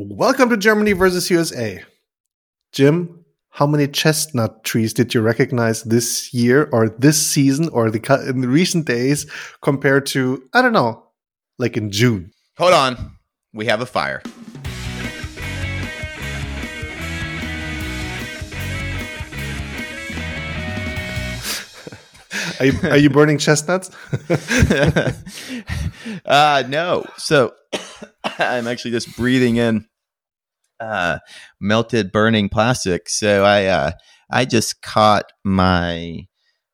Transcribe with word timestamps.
Welcome 0.00 0.48
to 0.50 0.56
Germany 0.56 0.92
versus 0.92 1.28
USA. 1.28 1.82
Jim, 2.72 3.24
how 3.50 3.66
many 3.66 3.88
chestnut 3.88 4.62
trees 4.62 4.94
did 4.94 5.12
you 5.12 5.20
recognize 5.20 5.82
this 5.82 6.32
year 6.32 6.68
or 6.70 6.88
this 6.88 7.20
season 7.20 7.68
or 7.70 7.90
the 7.90 8.24
in 8.28 8.40
the 8.40 8.46
recent 8.46 8.86
days 8.86 9.28
compared 9.60 10.06
to 10.06 10.48
I 10.54 10.62
don't 10.62 10.72
know, 10.72 11.02
like 11.58 11.76
in 11.76 11.90
June? 11.90 12.30
Hold 12.58 12.74
on. 12.74 13.16
We 13.52 13.66
have 13.66 13.80
a 13.80 13.86
fire. 13.86 14.22
Are 22.60 22.66
you, 22.66 22.72
are 22.84 22.96
you 22.96 23.10
burning 23.10 23.38
chestnuts? 23.38 23.90
uh, 26.24 26.62
no. 26.68 27.04
So 27.16 27.54
I'm 28.48 28.66
actually 28.66 28.92
just 28.92 29.16
breathing 29.16 29.56
in 29.56 29.86
uh, 30.80 31.18
melted 31.60 32.12
burning 32.12 32.48
plastic. 32.48 33.08
So 33.08 33.44
I 33.44 33.66
uh, 33.66 33.90
I 34.30 34.44
just 34.44 34.80
caught 34.82 35.32
my 35.44 36.26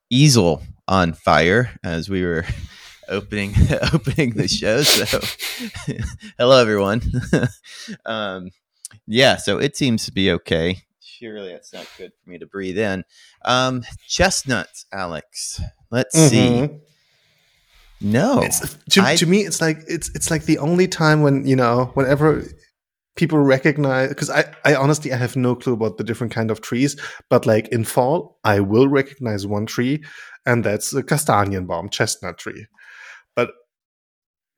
easel 0.09 0.61
on 0.87 1.13
fire 1.13 1.71
as 1.83 2.09
we 2.09 2.23
were 2.23 2.45
opening 3.09 3.53
opening 3.93 4.31
the 4.31 4.47
show. 4.47 4.83
So 4.83 5.19
hello 6.37 6.61
everyone. 6.61 7.01
um, 8.05 8.49
yeah, 9.07 9.37
so 9.37 9.57
it 9.57 9.75
seems 9.75 10.05
to 10.05 10.11
be 10.11 10.31
okay. 10.31 10.77
Surely 10.99 11.53
that's 11.53 11.73
not 11.73 11.87
good 11.97 12.11
for 12.23 12.29
me 12.29 12.37
to 12.39 12.45
breathe 12.45 12.77
in. 12.77 13.03
Um, 13.43 13.83
chestnuts, 14.07 14.85
Alex. 14.91 15.61
Let's 15.89 16.15
mm-hmm. 16.15 16.65
see. 16.65 16.79
No, 18.01 18.41
it's, 18.41 18.77
to, 18.91 19.01
I, 19.01 19.15
to 19.15 19.25
me, 19.25 19.41
it's 19.41 19.61
like 19.61 19.79
it's 19.87 20.09
it's 20.15 20.29
like 20.29 20.43
the 20.43 20.57
only 20.57 20.87
time 20.87 21.21
when 21.21 21.47
you 21.47 21.55
know 21.55 21.91
whenever 21.93 22.43
people 23.15 23.39
recognize 23.39 24.09
because 24.09 24.29
I, 24.29 24.53
I 24.65 24.75
honestly 24.75 25.13
I 25.13 25.17
have 25.17 25.35
no 25.35 25.55
clue 25.55 25.73
about 25.73 25.97
the 25.97 26.03
different 26.03 26.33
kind 26.33 26.51
of 26.51 26.61
trees, 26.61 26.99
but 27.29 27.45
like 27.45 27.67
in 27.69 27.85
fall, 27.85 28.39
I 28.43 28.59
will 28.59 28.87
recognize 28.87 29.47
one 29.47 29.65
tree, 29.65 30.03
and 30.45 30.63
that's 30.63 30.93
a 30.93 31.03
Kastanienbaum, 31.03 31.91
chestnut 31.91 32.37
tree. 32.37 32.67
But 33.35 33.51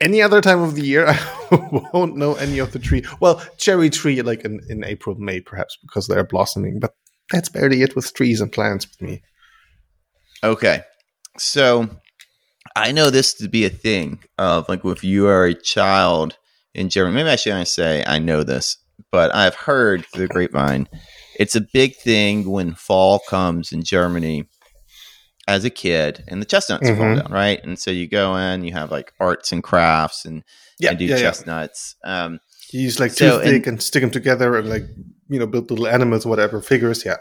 any 0.01 0.21
other 0.21 0.41
time 0.41 0.61
of 0.61 0.75
the 0.75 0.81
year, 0.81 1.05
I 1.51 1.89
won't 1.93 2.17
know 2.17 2.35
any 2.35 2.59
of 2.59 2.71
the 2.71 2.79
tree. 2.79 3.03
Well, 3.19 3.41
cherry 3.57 3.89
tree, 3.89 4.21
like 4.21 4.43
in, 4.45 4.61
in 4.69 4.83
April, 4.83 5.15
May, 5.15 5.41
perhaps 5.41 5.77
because 5.81 6.07
they're 6.07 6.23
blossoming, 6.23 6.79
but 6.79 6.95
that's 7.31 7.49
barely 7.49 7.81
it 7.81 7.95
with 7.95 8.13
trees 8.13 8.41
and 8.41 8.51
plants 8.51 8.87
with 8.87 9.01
me. 9.01 9.21
Okay. 10.43 10.81
So 11.37 11.89
I 12.77 12.91
know 12.91 13.09
this 13.09 13.33
to 13.35 13.49
be 13.49 13.65
a 13.65 13.69
thing 13.69 14.19
of 14.37 14.69
like 14.69 14.85
if 14.85 15.03
you 15.03 15.27
are 15.27 15.45
a 15.45 15.53
child 15.53 16.37
in 16.73 16.89
Germany, 16.89 17.15
maybe 17.15 17.29
I 17.29 17.35
shouldn't 17.35 17.67
say 17.67 18.03
I 18.05 18.19
know 18.19 18.43
this, 18.43 18.77
but 19.11 19.33
I've 19.33 19.55
heard 19.55 20.05
the 20.13 20.27
grapevine, 20.27 20.87
it's 21.39 21.55
a 21.55 21.61
big 21.73 21.95
thing 21.95 22.49
when 22.49 22.73
fall 22.73 23.19
comes 23.19 23.71
in 23.71 23.83
Germany 23.83 24.47
as 25.47 25.63
a 25.65 25.69
kid 25.69 26.23
and 26.27 26.41
the 26.41 26.45
chestnuts 26.45 26.87
mm-hmm. 26.87 26.99
fall 26.99 27.15
down, 27.15 27.31
right? 27.31 27.63
And 27.63 27.79
so 27.79 27.89
you 27.89 28.07
go 28.07 28.35
in, 28.35 28.63
you 28.63 28.73
have 28.73 28.91
like 28.91 29.13
arts 29.19 29.51
and 29.51 29.63
crafts 29.63 30.25
and, 30.25 30.43
yeah, 30.79 30.89
and 30.91 30.99
do 30.99 31.05
yeah, 31.05 31.17
chestnuts. 31.17 31.95
Yeah. 32.03 32.25
Um, 32.25 32.39
you 32.73 32.81
use 32.81 32.99
like 32.99 33.11
so, 33.11 33.37
toothpick 33.37 33.65
and, 33.65 33.67
and 33.67 33.83
stick 33.83 34.01
them 34.01 34.11
together 34.11 34.57
and 34.57 34.69
like, 34.69 34.83
you 35.29 35.39
know, 35.39 35.47
build 35.47 35.71
little 35.71 35.87
animals, 35.87 36.25
whatever, 36.25 36.61
figures. 36.61 37.05
Yeah. 37.05 37.17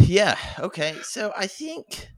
Yeah. 0.00 0.36
Okay. 0.60 0.94
So 1.02 1.32
I 1.36 1.46
think 1.46 2.08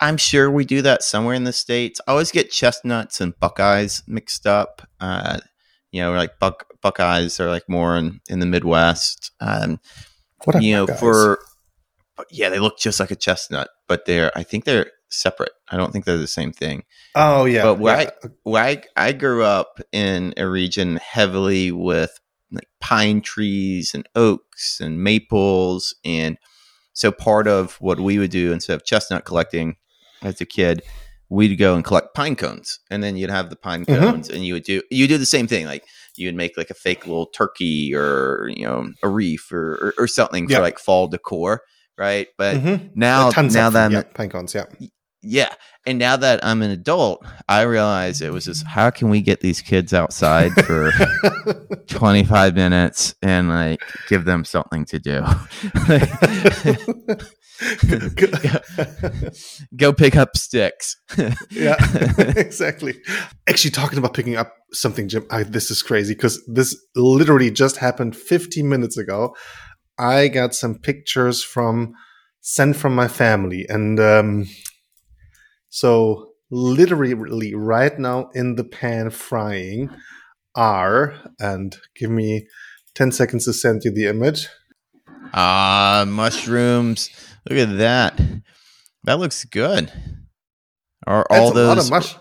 I'm 0.00 0.16
sure 0.16 0.50
we 0.50 0.64
do 0.64 0.82
that 0.82 1.02
somewhere 1.02 1.34
in 1.34 1.44
the 1.44 1.52
states. 1.52 2.00
I 2.06 2.12
always 2.12 2.30
get 2.30 2.50
chestnuts 2.50 3.20
and 3.20 3.38
buckeyes 3.40 4.02
mixed 4.06 4.46
up. 4.46 4.86
Uh, 5.00 5.38
you 5.90 6.02
know, 6.02 6.12
like 6.12 6.38
buck 6.38 6.66
buckeyes 6.82 7.40
are 7.40 7.48
like 7.48 7.68
more 7.68 7.96
in, 7.96 8.20
in 8.28 8.40
the 8.40 8.46
Midwest. 8.46 9.30
Um, 9.40 9.80
what 10.44 10.62
you 10.62 10.74
know, 10.74 10.86
buckeyes? 10.86 11.00
for 11.00 11.38
yeah, 12.30 12.48
they 12.48 12.58
look 12.58 12.78
just 12.78 13.00
like 13.00 13.10
a 13.10 13.16
chestnut, 13.16 13.68
but 13.88 14.04
they're 14.04 14.36
I 14.36 14.42
think 14.42 14.64
they're 14.64 14.90
separate. 15.08 15.52
I 15.68 15.76
don't 15.76 15.92
think 15.92 16.04
they're 16.04 16.18
the 16.18 16.26
same 16.26 16.52
thing. 16.52 16.84
Oh 17.14 17.44
yeah, 17.44 17.62
but 17.62 17.78
where 17.78 18.00
yeah. 18.02 18.10
I 18.22 18.28
where 18.42 18.64
I, 18.64 18.82
I 18.96 19.12
grew 19.12 19.42
up 19.42 19.80
in 19.92 20.34
a 20.36 20.46
region 20.46 20.96
heavily 20.96 21.72
with 21.72 22.18
like 22.50 22.68
pine 22.80 23.22
trees 23.22 23.92
and 23.94 24.08
oaks 24.14 24.80
and 24.80 25.02
maples 25.02 25.94
and 26.04 26.38
so 26.92 27.10
part 27.10 27.48
of 27.48 27.74
what 27.80 28.00
we 28.00 28.18
would 28.18 28.30
do 28.30 28.52
instead 28.52 28.74
of 28.74 28.84
chestnut 28.84 29.24
collecting 29.24 29.76
as 30.26 30.40
a 30.40 30.46
kid, 30.46 30.82
we'd 31.28 31.56
go 31.56 31.74
and 31.74 31.84
collect 31.84 32.14
pine 32.14 32.36
cones, 32.36 32.78
and 32.90 33.02
then 33.02 33.16
you'd 33.16 33.30
have 33.30 33.50
the 33.50 33.56
pine 33.56 33.84
mm-hmm. 33.84 34.02
cones, 34.02 34.28
mm-hmm. 34.28 34.36
and 34.36 34.46
you 34.46 34.54
would 34.54 34.64
do 34.64 34.82
you 34.90 35.08
do 35.08 35.18
the 35.18 35.26
same 35.26 35.46
thing, 35.46 35.66
like 35.66 35.84
you 36.16 36.28
would 36.28 36.34
make 36.34 36.56
like 36.56 36.70
a 36.70 36.74
fake 36.74 37.06
little 37.06 37.26
turkey 37.26 37.94
or 37.94 38.50
you 38.54 38.66
know 38.66 38.90
a 39.02 39.08
reef 39.08 39.50
or 39.52 39.72
or, 39.74 39.94
or 40.04 40.06
something 40.06 40.48
for 40.48 40.60
like 40.60 40.78
fall 40.78 41.08
decor, 41.08 41.62
right? 41.96 42.28
But 42.36 42.56
mm-hmm. 42.56 42.88
now 42.94 43.30
now 43.30 43.70
that 43.70 43.92
yeah, 43.92 44.02
pine 44.14 44.30
cones, 44.30 44.54
yeah, 44.54 44.66
yeah. 45.26 45.52
And 45.86 45.98
now 45.98 46.16
that 46.16 46.44
I'm 46.44 46.62
an 46.62 46.70
adult, 46.70 47.24
I 47.48 47.62
realize 47.62 48.20
it 48.20 48.32
was 48.32 48.46
just 48.46 48.66
how 48.66 48.90
can 48.90 49.08
we 49.08 49.20
get 49.20 49.40
these 49.40 49.60
kids 49.60 49.94
outside 49.94 50.52
for 50.64 50.90
25 51.86 52.54
minutes 52.54 53.14
and 53.22 53.48
like 53.48 53.80
give 54.08 54.24
them 54.24 54.44
something 54.44 54.84
to 54.86 54.98
do. 54.98 55.20
go, 59.76 59.92
pick 59.92 60.16
up 60.16 60.36
sticks. 60.36 60.96
yeah, 61.50 61.76
exactly. 62.18 62.94
Actually, 63.48 63.70
talking 63.70 63.98
about 63.98 64.14
picking 64.14 64.36
up 64.36 64.52
something, 64.72 65.08
Jim, 65.08 65.26
I, 65.30 65.44
this 65.44 65.70
is 65.70 65.82
crazy 65.82 66.14
because 66.14 66.44
this 66.46 66.76
literally 66.96 67.50
just 67.50 67.76
happened 67.76 68.16
15 68.16 68.68
minutes 68.68 68.96
ago. 68.96 69.34
I 69.98 70.28
got 70.28 70.54
some 70.54 70.78
pictures 70.78 71.42
from 71.42 71.94
sent 72.40 72.76
from 72.76 72.94
my 72.94 73.08
family, 73.08 73.66
and 73.68 73.98
um, 73.98 74.46
so 75.76 76.30
literally 76.50 77.54
right 77.54 77.98
now 77.98 78.30
in 78.32 78.54
the 78.54 78.64
pan 78.64 79.10
frying 79.10 79.90
are, 80.54 81.14
and 81.38 81.76
give 81.94 82.10
me 82.10 82.46
10 82.94 83.12
seconds 83.12 83.44
to 83.44 83.52
send 83.52 83.84
you 83.84 83.92
the 83.92 84.06
image. 84.06 84.48
Ah, 85.34 86.06
mushrooms. 86.08 87.10
Look 87.46 87.58
at 87.58 87.76
that. 87.76 88.18
That 89.04 89.18
looks 89.18 89.44
good. 89.44 89.92
Are 91.06 91.26
all 91.28 91.52
those 91.52 91.90
mush- 91.90 92.16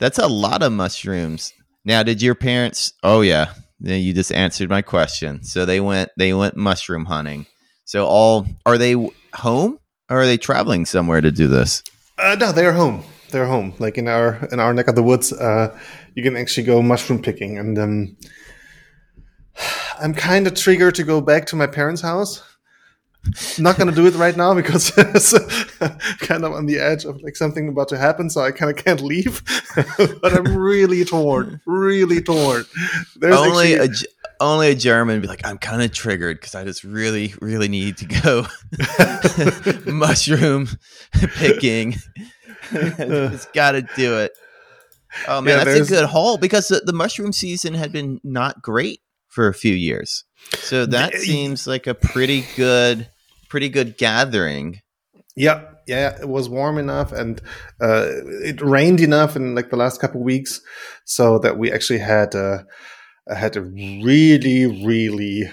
That's 0.00 0.18
a 0.18 0.26
lot 0.26 0.64
of 0.64 0.72
mushrooms. 0.72 1.52
Now, 1.84 2.02
did 2.02 2.20
your 2.20 2.34
parents 2.34 2.92
Oh 3.04 3.20
yeah. 3.20 3.52
You 3.78 4.14
just 4.14 4.32
answered 4.32 4.68
my 4.68 4.82
question. 4.82 5.44
So 5.44 5.64
they 5.64 5.78
went 5.78 6.10
they 6.18 6.34
went 6.34 6.56
mushroom 6.56 7.04
hunting. 7.04 7.46
So 7.84 8.04
all 8.04 8.48
are 8.66 8.78
they 8.78 8.94
home 9.32 9.78
or 10.10 10.22
are 10.22 10.26
they 10.26 10.38
traveling 10.38 10.86
somewhere 10.86 11.20
to 11.20 11.30
do 11.30 11.46
this? 11.46 11.84
Uh, 12.18 12.36
no, 12.38 12.52
they're 12.52 12.72
home. 12.72 13.04
They're 13.30 13.46
home. 13.46 13.74
Like 13.78 13.98
in 13.98 14.08
our 14.08 14.46
in 14.52 14.60
our 14.60 14.72
neck 14.72 14.88
of 14.88 14.94
the 14.94 15.02
woods, 15.02 15.32
uh, 15.32 15.76
you 16.14 16.22
can 16.22 16.36
actually 16.36 16.64
go 16.64 16.82
mushroom 16.82 17.20
picking. 17.20 17.58
And 17.58 17.78
um, 17.78 18.16
I'm 20.00 20.14
kind 20.14 20.46
of 20.46 20.54
triggered 20.54 20.94
to 20.96 21.04
go 21.04 21.20
back 21.20 21.46
to 21.46 21.56
my 21.56 21.66
parents' 21.66 22.02
house. 22.02 22.42
not 23.58 23.76
going 23.76 23.88
to 23.88 23.94
do 23.94 24.06
it 24.06 24.14
right 24.14 24.36
now 24.36 24.54
because 24.54 24.92
it's 24.96 25.32
kind 26.18 26.44
of 26.44 26.52
on 26.52 26.66
the 26.66 26.78
edge 26.78 27.04
of 27.04 27.20
like 27.22 27.36
something 27.36 27.68
about 27.68 27.88
to 27.88 27.98
happen, 27.98 28.30
so 28.30 28.40
I 28.40 28.52
kind 28.52 28.70
of 28.70 28.82
can't 28.82 29.00
leave. 29.00 29.42
but 30.22 30.32
I'm 30.32 30.56
really 30.56 31.04
torn, 31.04 31.60
really 31.66 32.22
torn. 32.22 32.64
There's 33.16 33.36
only 33.36 33.74
actually, 33.74 34.06
a 34.06 34.15
only 34.40 34.68
a 34.68 34.74
German 34.74 35.20
be 35.20 35.28
like, 35.28 35.46
I'm 35.46 35.58
kind 35.58 35.82
of 35.82 35.92
triggered 35.92 36.38
because 36.40 36.54
I 36.54 36.64
just 36.64 36.84
really, 36.84 37.34
really 37.40 37.68
need 37.68 37.98
to 37.98 38.06
go 38.06 38.46
mushroom 39.90 40.68
picking. 41.12 41.96
just 42.70 43.52
got 43.52 43.72
to 43.72 43.82
do 43.96 44.18
it. 44.18 44.32
Oh 45.28 45.40
man, 45.40 45.58
yeah, 45.58 45.64
that's 45.64 45.88
a 45.88 45.92
good 45.92 46.06
haul 46.06 46.36
because 46.36 46.68
the, 46.68 46.80
the, 46.84 46.92
mushroom 46.92 47.32
season 47.32 47.74
had 47.74 47.90
been 47.90 48.20
not 48.22 48.60
great 48.60 49.00
for 49.28 49.48
a 49.48 49.54
few 49.54 49.74
years. 49.74 50.24
So 50.54 50.84
that 50.86 51.14
seems 51.14 51.66
like 51.66 51.86
a 51.86 51.94
pretty 51.94 52.44
good, 52.56 53.08
pretty 53.48 53.70
good 53.70 53.96
gathering. 53.96 54.80
Yeah, 55.34 55.64
yeah, 55.86 56.18
it 56.20 56.28
was 56.28 56.48
warm 56.48 56.76
enough 56.76 57.12
and 57.12 57.40
uh, 57.80 58.08
it 58.42 58.60
rained 58.60 59.00
enough 59.00 59.36
in 59.36 59.54
like 59.54 59.70
the 59.70 59.76
last 59.76 60.00
couple 60.00 60.22
weeks, 60.22 60.60
so 61.04 61.38
that 61.38 61.56
we 61.56 61.72
actually 61.72 62.00
had 62.00 62.34
uh, 62.34 62.58
had 63.34 63.56
a 63.56 63.62
really, 63.62 64.66
really 64.84 65.50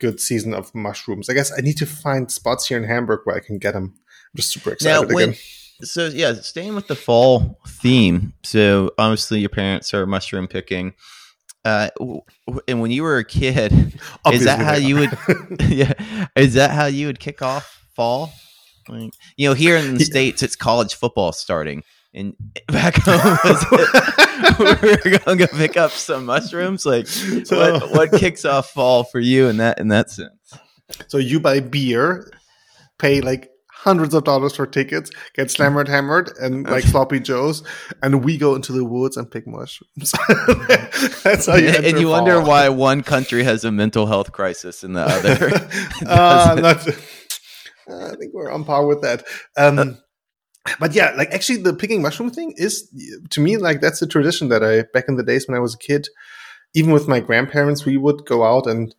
good 0.00 0.20
season 0.20 0.54
of 0.54 0.74
mushrooms. 0.74 1.28
I 1.28 1.34
guess 1.34 1.52
I 1.56 1.60
need 1.62 1.78
to 1.78 1.86
find 1.86 2.30
spots 2.30 2.66
here 2.66 2.76
in 2.76 2.84
Hamburg 2.84 3.20
where 3.24 3.36
I 3.36 3.40
can 3.40 3.58
get 3.58 3.72
them. 3.72 3.94
I'm 3.96 4.36
just 4.36 4.50
super 4.50 4.72
excited 4.72 5.08
now, 5.08 5.14
when, 5.14 5.30
again. 5.30 5.40
So 5.82 6.06
yeah, 6.06 6.34
staying 6.34 6.74
with 6.74 6.88
the 6.88 6.96
fall 6.96 7.58
theme. 7.66 8.32
So 8.44 8.92
obviously 8.98 9.40
your 9.40 9.48
parents 9.48 9.92
are 9.94 10.06
mushroom 10.06 10.48
picking. 10.48 10.94
Uh, 11.64 11.90
and 12.68 12.80
when 12.80 12.92
you 12.92 13.02
were 13.02 13.18
a 13.18 13.24
kid, 13.24 13.72
Obviously 14.24 14.34
is 14.34 14.44
that 14.44 14.60
how 14.60 14.74
you 14.74 14.96
would? 14.96 15.18
yeah, 15.68 15.92
is 16.36 16.54
that 16.54 16.70
how 16.70 16.86
you 16.86 17.08
would 17.08 17.18
kick 17.18 17.42
off 17.42 17.84
fall? 17.94 18.32
Like, 18.88 19.12
you 19.36 19.48
know, 19.48 19.54
here 19.54 19.76
in 19.76 19.96
the 19.96 20.04
states, 20.04 20.44
it's 20.44 20.54
college 20.54 20.94
football 20.94 21.32
starting. 21.32 21.82
And 22.14 22.34
back 22.68 22.94
home 22.96 23.38
were 24.58 24.74
going 25.18 25.18
to 25.20 25.36
go 25.36 25.46
pick 25.48 25.76
up 25.76 25.90
some 25.90 26.26
mushrooms. 26.26 26.86
Like, 26.86 27.06
So- 27.44 27.80
what 27.80 27.90
what 27.90 28.12
kicks 28.20 28.44
off 28.44 28.70
fall 28.70 29.04
for 29.04 29.20
you 29.20 29.48
in 29.48 29.58
that 29.58 29.78
in 29.78 29.88
that 29.88 30.10
sense? 30.10 30.30
So 31.08 31.18
you 31.18 31.40
buy 31.40 31.60
beer, 31.60 32.30
pay 32.98 33.20
like 33.20 33.50
hundreds 33.72 34.14
of 34.14 34.24
dollars 34.24 34.56
for 34.56 34.66
tickets, 34.66 35.10
get 35.34 35.50
slammered, 35.50 35.88
hammered, 35.88 36.30
and 36.40 36.64
like 36.68 36.84
sloppy 36.84 37.20
joes, 37.20 37.62
and 38.02 38.24
we 38.24 38.36
go 38.38 38.54
into 38.54 38.72
the 38.72 38.84
woods 38.84 39.16
and 39.16 39.30
pick 39.30 39.46
mushrooms. 39.46 40.12
That's 41.22 41.46
how 41.46 41.56
you. 41.56 41.68
and 41.68 41.84
enter 41.84 41.98
you 42.00 42.08
wonder 42.08 42.40
why 42.40 42.68
one 42.68 43.02
country 43.02 43.42
has 43.44 43.64
a 43.64 43.70
mental 43.72 44.06
health 44.06 44.32
crisis 44.32 44.82
and 44.84 44.96
the 44.96 45.02
other. 45.02 45.68
uh, 46.08 46.54
not, 46.60 46.88
I 47.88 48.16
think 48.16 48.32
we're 48.32 48.50
on 48.50 48.64
par 48.64 48.86
with 48.86 49.02
that. 49.02 49.24
Um, 49.56 49.98
but 50.78 50.94
yeah, 50.94 51.12
like 51.16 51.30
actually, 51.30 51.62
the 51.62 51.74
picking 51.74 52.02
mushroom 52.02 52.30
thing 52.30 52.54
is 52.56 52.90
to 53.30 53.40
me 53.40 53.56
like 53.56 53.80
that's 53.80 54.02
a 54.02 54.06
tradition 54.06 54.48
that 54.48 54.64
I 54.64 54.82
back 54.92 55.04
in 55.08 55.16
the 55.16 55.22
days 55.22 55.46
when 55.46 55.56
I 55.56 55.60
was 55.60 55.74
a 55.74 55.78
kid, 55.78 56.08
even 56.74 56.92
with 56.92 57.08
my 57.08 57.20
grandparents, 57.20 57.84
we 57.84 57.96
would 57.96 58.24
go 58.26 58.44
out 58.44 58.66
and 58.66 58.94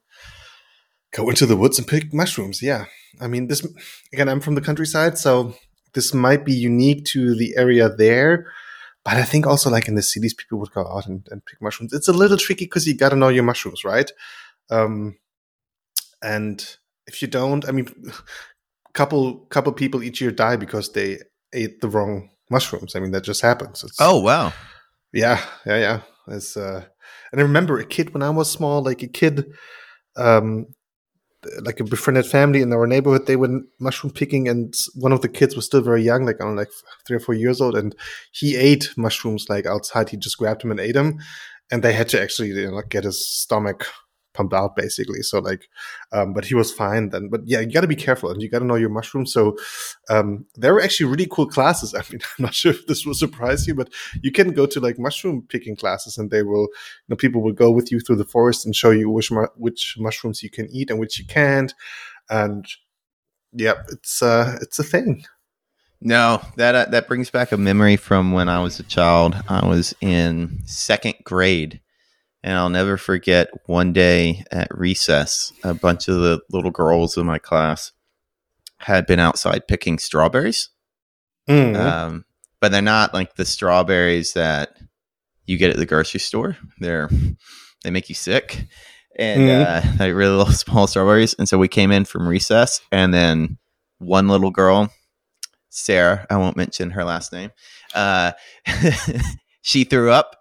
go 1.13 1.29
into 1.29 1.45
the 1.45 1.57
woods 1.57 1.79
and 1.79 1.87
pick 1.87 2.13
mushrooms. 2.13 2.61
Yeah, 2.61 2.85
I 3.19 3.27
mean 3.27 3.47
this 3.47 3.65
again. 4.13 4.29
I'm 4.29 4.41
from 4.41 4.55
the 4.55 4.61
countryside, 4.61 5.17
so 5.17 5.55
this 5.93 6.13
might 6.13 6.45
be 6.45 6.53
unique 6.53 7.05
to 7.05 7.35
the 7.35 7.55
area 7.57 7.89
there. 7.89 8.51
But 9.03 9.15
I 9.15 9.23
think 9.23 9.47
also 9.47 9.69
like 9.69 9.87
in 9.87 9.95
the 9.95 10.01
cities, 10.01 10.33
people 10.33 10.59
would 10.59 10.73
go 10.73 10.85
out 10.85 11.07
and, 11.07 11.25
and 11.31 11.45
pick 11.45 11.61
mushrooms. 11.61 11.93
It's 11.93 12.09
a 12.09 12.13
little 12.13 12.37
tricky 12.37 12.65
because 12.65 12.85
you 12.85 12.95
got 12.95 13.09
to 13.09 13.15
know 13.15 13.29
your 13.29 13.43
mushrooms, 13.43 13.85
right? 13.85 14.11
Um, 14.69 15.17
and 16.21 16.77
if 17.07 17.21
you 17.21 17.29
don't, 17.29 17.67
I 17.67 17.71
mean, 17.71 17.87
couple 18.93 19.45
couple 19.49 19.71
people 19.73 20.03
each 20.03 20.19
year 20.19 20.31
die 20.31 20.55
because 20.55 20.91
they 20.91 21.19
ate 21.53 21.81
the 21.81 21.89
wrong 21.89 22.29
mushrooms. 22.49 22.95
I 22.95 22.99
mean, 22.99 23.11
that 23.11 23.23
just 23.23 23.41
happens. 23.41 23.83
It's, 23.83 23.97
oh 23.99 24.19
wow! 24.19 24.53
yeah, 25.13 25.43
yeah, 25.65 25.77
yeah. 25.77 26.01
It's, 26.29 26.57
uh, 26.57 26.83
and 27.31 27.41
I 27.41 27.43
remember 27.43 27.79
a 27.79 27.85
kid 27.85 28.13
when 28.13 28.23
I 28.23 28.29
was 28.29 28.51
small, 28.51 28.83
like 28.83 29.01
a 29.01 29.07
kid, 29.07 29.45
um, 30.17 30.67
like 31.61 31.79
a 31.79 31.85
befriended 31.85 32.25
family 32.25 32.61
in 32.61 32.73
our 32.73 32.87
neighborhood. 32.87 33.25
They 33.25 33.35
went 33.35 33.65
mushroom 33.79 34.11
picking, 34.11 34.47
and 34.47 34.73
one 34.95 35.11
of 35.11 35.21
the 35.21 35.29
kids 35.29 35.55
was 35.55 35.65
still 35.65 35.81
very 35.81 36.03
young, 36.03 36.25
like 36.25 36.43
on 36.43 36.55
like 36.55 36.69
three 37.05 37.17
or 37.17 37.21
four 37.21 37.35
years 37.35 37.61
old, 37.61 37.75
and 37.75 37.95
he 38.31 38.55
ate 38.55 38.91
mushrooms 38.97 39.47
like 39.49 39.65
outside. 39.65 40.09
He 40.09 40.17
just 40.17 40.37
grabbed 40.37 40.63
them 40.63 40.71
and 40.71 40.79
ate 40.79 40.93
them, 40.93 41.19
and 41.71 41.83
they 41.83 41.93
had 41.93 42.09
to 42.09 42.21
actually 42.21 42.49
you 42.49 42.71
know 42.71 42.81
get 42.89 43.05
his 43.05 43.25
stomach 43.25 43.87
pumped 44.37 44.53
out 44.53 44.75
basically. 44.75 45.21
So 45.23 45.39
like, 45.39 45.67
um, 46.11 46.33
but 46.33 46.45
he 46.45 46.53
was 46.53 46.71
fine 46.71 47.09
then. 47.09 47.27
But 47.27 47.41
yeah, 47.45 47.59
you 47.59 47.71
got 47.71 47.81
to 47.81 47.87
be 47.87 47.95
careful 47.95 48.29
and 48.29 48.41
you 48.41 48.49
got 48.49 48.59
to 48.59 48.65
know 48.65 48.75
your 48.75 48.89
mushrooms. 48.89 49.33
So 49.33 49.57
um, 50.09 50.45
there 50.55 50.73
were 50.73 50.81
actually 50.81 51.09
really 51.09 51.27
cool 51.29 51.47
classes. 51.47 51.93
I 51.95 52.03
mean, 52.11 52.21
I'm 52.21 52.45
not 52.45 52.53
sure 52.53 52.71
if 52.71 52.85
this 52.85 53.05
will 53.05 53.15
surprise 53.15 53.67
you, 53.67 53.73
but 53.73 53.89
you 54.21 54.31
can 54.31 54.51
go 54.51 54.67
to 54.67 54.79
like 54.79 54.99
mushroom 54.99 55.45
picking 55.49 55.75
classes, 55.75 56.17
and 56.17 56.29
they 56.29 56.43
will, 56.43 56.67
you 56.67 57.09
know, 57.09 57.15
people 57.15 57.41
will 57.41 57.53
go 57.53 57.71
with 57.71 57.91
you 57.91 57.99
through 57.99 58.17
the 58.17 58.25
forest 58.25 58.65
and 58.65 58.75
show 58.75 58.91
you 58.91 59.09
which 59.09 59.31
mu- 59.31 59.47
which 59.55 59.95
mushrooms 59.97 60.43
you 60.43 60.49
can 60.49 60.69
eat 60.71 60.89
and 60.91 60.99
which 60.99 61.17
you 61.19 61.25
can't. 61.25 61.73
And 62.29 62.65
yeah, 63.53 63.81
it's 63.89 64.21
uh, 64.21 64.57
it's 64.61 64.79
a 64.79 64.83
thing. 64.83 65.25
No, 65.99 66.41
that 66.57 66.75
uh, 66.75 66.85
that 66.91 67.07
brings 67.07 67.31
back 67.31 67.51
a 67.51 67.57
memory 67.57 67.95
from 67.95 68.31
when 68.31 68.49
I 68.49 68.61
was 68.61 68.79
a 68.79 68.83
child. 68.83 69.35
I 69.47 69.65
was 69.65 69.95
in 69.99 70.59
second 70.65 71.15
grade, 71.23 71.81
and 72.47 72.55
I'll 72.57 72.69
never 72.69 72.95
forget 72.95 73.49
one 73.65 73.91
day 73.91 74.45
at 74.53 74.69
recess, 74.71 75.51
a 75.65 75.73
bunch 75.73 76.07
of 76.07 76.15
the 76.15 76.39
little 76.49 76.71
girls 76.71 77.17
in 77.17 77.25
my 77.25 77.39
class 77.39 77.91
had 78.77 79.05
been 79.05 79.19
outside 79.19 79.67
picking 79.67 79.99
strawberries. 79.99 80.69
Mm. 81.49 81.75
Um, 81.75 82.25
but 82.61 82.71
they're 82.71 82.81
not 82.81 83.13
like 83.13 83.35
the 83.35 83.43
strawberries 83.43 84.31
that 84.31 84.77
you 85.45 85.57
get 85.57 85.71
at 85.71 85.75
the 85.75 85.85
grocery 85.85 86.21
store. 86.21 86.55
They're 86.79 87.09
they 87.83 87.91
make 87.91 88.07
you 88.07 88.15
sick, 88.15 88.65
and 89.19 89.41
Mhm. 89.41 89.65
uh, 89.67 89.97
they're 89.97 90.15
really 90.15 90.37
little 90.37 90.53
small 90.65 90.87
strawberries. 90.87 91.33
And 91.37 91.49
so 91.49 91.57
we 91.57 91.67
came 91.67 91.91
in 91.91 92.05
from 92.05 92.25
recess, 92.29 92.79
and 92.93 93.13
then 93.13 93.57
one 93.97 94.29
little 94.29 94.51
girl, 94.51 94.89
Sarah, 95.69 96.25
I 96.29 96.37
won't 96.37 96.55
mention 96.55 96.91
her 96.91 97.03
last 97.03 97.33
name, 97.33 97.51
uh, 97.93 98.31
she 99.61 99.83
threw 99.83 100.11
up, 100.11 100.35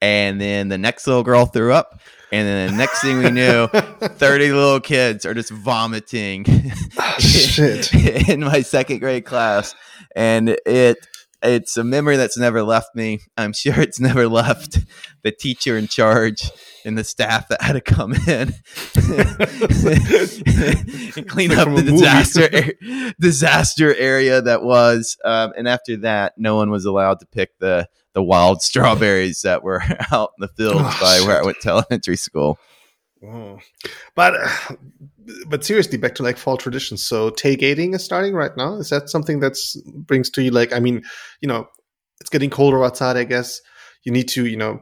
and 0.00 0.40
then 0.40 0.68
the 0.68 0.78
next 0.78 1.06
little 1.06 1.22
girl 1.22 1.46
threw 1.46 1.72
up, 1.72 2.00
and 2.32 2.46
then 2.46 2.70
the 2.70 2.76
next 2.76 3.02
thing 3.02 3.18
we 3.18 3.30
knew. 3.30 3.66
30 4.00 4.52
little 4.52 4.80
kids 4.80 5.24
are 5.24 5.34
just 5.34 5.50
vomiting 5.50 6.44
ah, 6.98 7.16
shit. 7.18 7.92
in 8.28 8.40
my 8.40 8.60
second 8.62 8.98
grade 8.98 9.24
class 9.24 9.74
and 10.16 10.56
it 10.66 11.06
it's 11.46 11.76
a 11.76 11.84
memory 11.84 12.16
that's 12.16 12.36
never 12.36 12.62
left 12.62 12.94
me. 12.94 13.20
I'm 13.36 13.52
sure 13.54 13.80
it's 13.80 14.00
never 14.00 14.28
left 14.28 14.78
the 15.22 15.32
teacher 15.32 15.76
in 15.76 15.86
charge 15.88 16.50
and 16.84 16.96
the 16.96 17.04
staff 17.04 17.48
that 17.48 17.60
had 17.60 17.72
to 17.72 17.80
come 17.80 18.12
in 18.14 18.54
and 21.16 21.28
clean 21.28 21.50
Like 21.50 21.58
up 21.58 21.74
the 21.74 21.82
disaster 21.84 23.12
disaster 23.20 23.94
area 23.96 24.40
that 24.40 24.62
was 24.62 25.16
um, 25.24 25.52
and 25.56 25.66
after 25.66 25.96
that 25.98 26.34
no 26.36 26.54
one 26.54 26.70
was 26.70 26.84
allowed 26.84 27.18
to 27.20 27.26
pick 27.26 27.58
the 27.58 27.88
the 28.14 28.22
wild 28.22 28.62
strawberries 28.62 29.42
that 29.42 29.64
were 29.64 29.82
out 30.12 30.30
in 30.38 30.42
the 30.42 30.48
fields 30.48 30.78
Oh, 30.80 30.98
by 31.00 31.26
where 31.26 31.42
i 31.42 31.44
went 31.44 31.60
to 31.62 31.70
elementary 31.70 32.16
school 32.16 32.56
Mm. 33.22 33.60
But 34.14 34.34
uh, 34.34 34.74
but 35.48 35.64
seriously, 35.64 35.98
back 35.98 36.14
to 36.16 36.22
like 36.22 36.36
fall 36.36 36.56
traditions. 36.56 37.02
So 37.02 37.30
tailgating 37.30 37.94
is 37.94 38.04
starting 38.04 38.34
right 38.34 38.56
now. 38.56 38.74
Is 38.76 38.90
that 38.90 39.08
something 39.08 39.40
that's 39.40 39.76
brings 39.84 40.30
to 40.30 40.42
you 40.42 40.50
like? 40.50 40.72
I 40.72 40.80
mean, 40.80 41.02
you 41.40 41.48
know, 41.48 41.68
it's 42.20 42.30
getting 42.30 42.50
colder 42.50 42.84
outside. 42.84 43.16
I 43.16 43.24
guess 43.24 43.60
you 44.04 44.12
need 44.12 44.28
to 44.28 44.46
you 44.46 44.56
know 44.56 44.80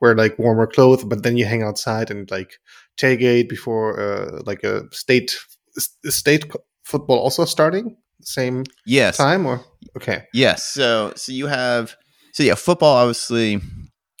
wear 0.00 0.14
like 0.14 0.38
warmer 0.38 0.66
clothes, 0.66 1.04
but 1.04 1.22
then 1.22 1.36
you 1.36 1.46
hang 1.46 1.62
outside 1.62 2.10
and 2.10 2.30
like 2.30 2.58
tailgate 2.98 3.48
before 3.48 3.98
uh, 4.00 4.42
like 4.44 4.62
a 4.64 4.82
state 4.92 5.36
state 5.78 6.52
football 6.84 7.18
also 7.18 7.44
starting 7.44 7.96
same 8.20 8.64
yes 8.86 9.16
time 9.16 9.46
or 9.46 9.60
okay. 9.96 10.24
Yes. 10.32 10.64
So 10.64 11.12
so 11.16 11.32
you 11.32 11.46
have 11.46 11.96
so 12.32 12.42
yeah, 12.42 12.54
football 12.54 12.96
obviously 12.96 13.60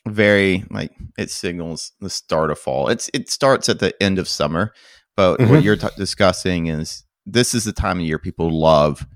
very 0.06 0.64
like 0.70 0.92
it 1.18 1.30
signals 1.30 1.92
the 2.00 2.10
start 2.10 2.50
of 2.50 2.58
fall. 2.58 2.88
It's 2.88 3.08
it 3.14 3.30
starts 3.30 3.68
at 3.68 3.78
the 3.78 3.94
end 4.02 4.18
of 4.18 4.28
summer, 4.28 4.72
but 5.16 5.38
what 5.40 5.48
Mhm. 5.48 5.62
you're 5.64 5.76
t- 5.76 5.86
discussing 5.96 6.66
is 6.66 7.04
this 7.24 7.54
is 7.54 7.64
the 7.64 7.72
time 7.72 7.98
of 8.00 8.04
year 8.04 8.18
people 8.18 8.50
love 8.50 9.06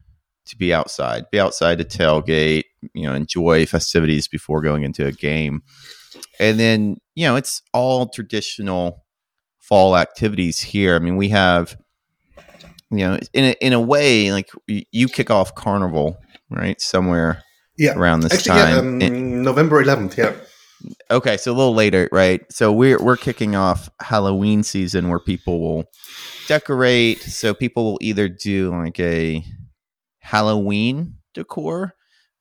to 0.46 0.56
be 0.56 0.72
outside, 0.72 1.24
be 1.32 1.40
outside 1.40 1.78
to 1.78 1.84
tailgate, 1.84 2.64
you 2.94 3.02
know, 3.02 3.14
enjoy 3.14 3.66
festivities 3.66 4.28
before 4.28 4.60
going 4.62 4.84
into 4.84 5.04
a 5.04 5.10
game. 5.10 5.62
And 6.38 6.60
then, 6.60 6.98
you 7.16 7.26
know, 7.26 7.34
it's 7.34 7.62
all 7.72 8.08
traditional 8.08 9.04
fall 9.58 9.96
activities 9.96 10.60
here. 10.60 10.94
I 10.94 11.00
mean, 11.00 11.16
we 11.16 11.30
have 11.30 11.76
you 12.92 12.98
know, 12.98 13.18
in 13.32 13.44
a, 13.46 13.50
in 13.60 13.72
a 13.72 13.80
way 13.80 14.30
like 14.30 14.48
you 14.66 15.08
kick 15.08 15.28
off 15.28 15.56
carnival, 15.56 16.16
right? 16.50 16.80
Somewhere 16.80 17.42
Yeah, 17.76 17.94
around 17.98 18.20
this 18.20 18.32
actually, 18.34 18.58
yeah, 18.58 18.64
time. 18.76 18.78
um, 18.78 19.02
And- 19.02 19.42
November 19.42 19.82
11th. 19.82 20.16
Yeah. 20.16 20.34
Okay, 21.10 21.36
so 21.36 21.52
a 21.52 21.54
little 21.54 21.74
later, 21.74 22.08
right? 22.12 22.40
So 22.52 22.72
we're 22.72 23.02
we're 23.02 23.16
kicking 23.16 23.54
off 23.56 23.88
Halloween 24.00 24.62
season 24.62 25.08
where 25.08 25.20
people 25.20 25.60
will 25.60 25.84
decorate. 26.48 27.22
So 27.22 27.54
people 27.54 27.84
will 27.84 27.98
either 28.00 28.28
do 28.28 28.70
like 28.70 28.98
a 29.00 29.44
Halloween 30.20 31.14
decor 31.34 31.94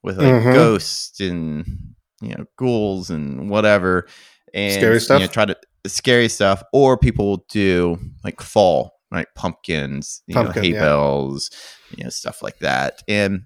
with 0.03 0.17
like 0.17 0.25
Mhm. 0.25 0.53
ghosts 0.53 1.19
and 1.19 1.65
you 2.21 2.29
know 2.35 2.45
ghouls 2.57 3.09
and 3.09 3.49
whatever, 3.49 4.07
and 4.53 4.73
Scary 4.73 4.99
stuff? 4.99 5.21
You 5.21 5.27
know, 5.27 5.31
try 5.31 5.45
to 5.45 5.57
scary 5.87 6.29
stuff, 6.29 6.63
or 6.73 6.97
people 6.97 7.27
will 7.27 7.45
do 7.49 7.97
like 8.23 8.41
fall, 8.41 8.93
like 9.11 9.27
pumpkins, 9.35 10.21
you 10.27 10.33
Pumpkin, 10.33 10.55
know, 10.55 10.67
hay 10.69 10.73
yeah. 10.73 10.79
bells, 10.81 11.49
you 11.95 12.03
know, 12.03 12.09
stuff 12.09 12.41
like 12.41 12.59
that, 12.59 13.03
and 13.07 13.43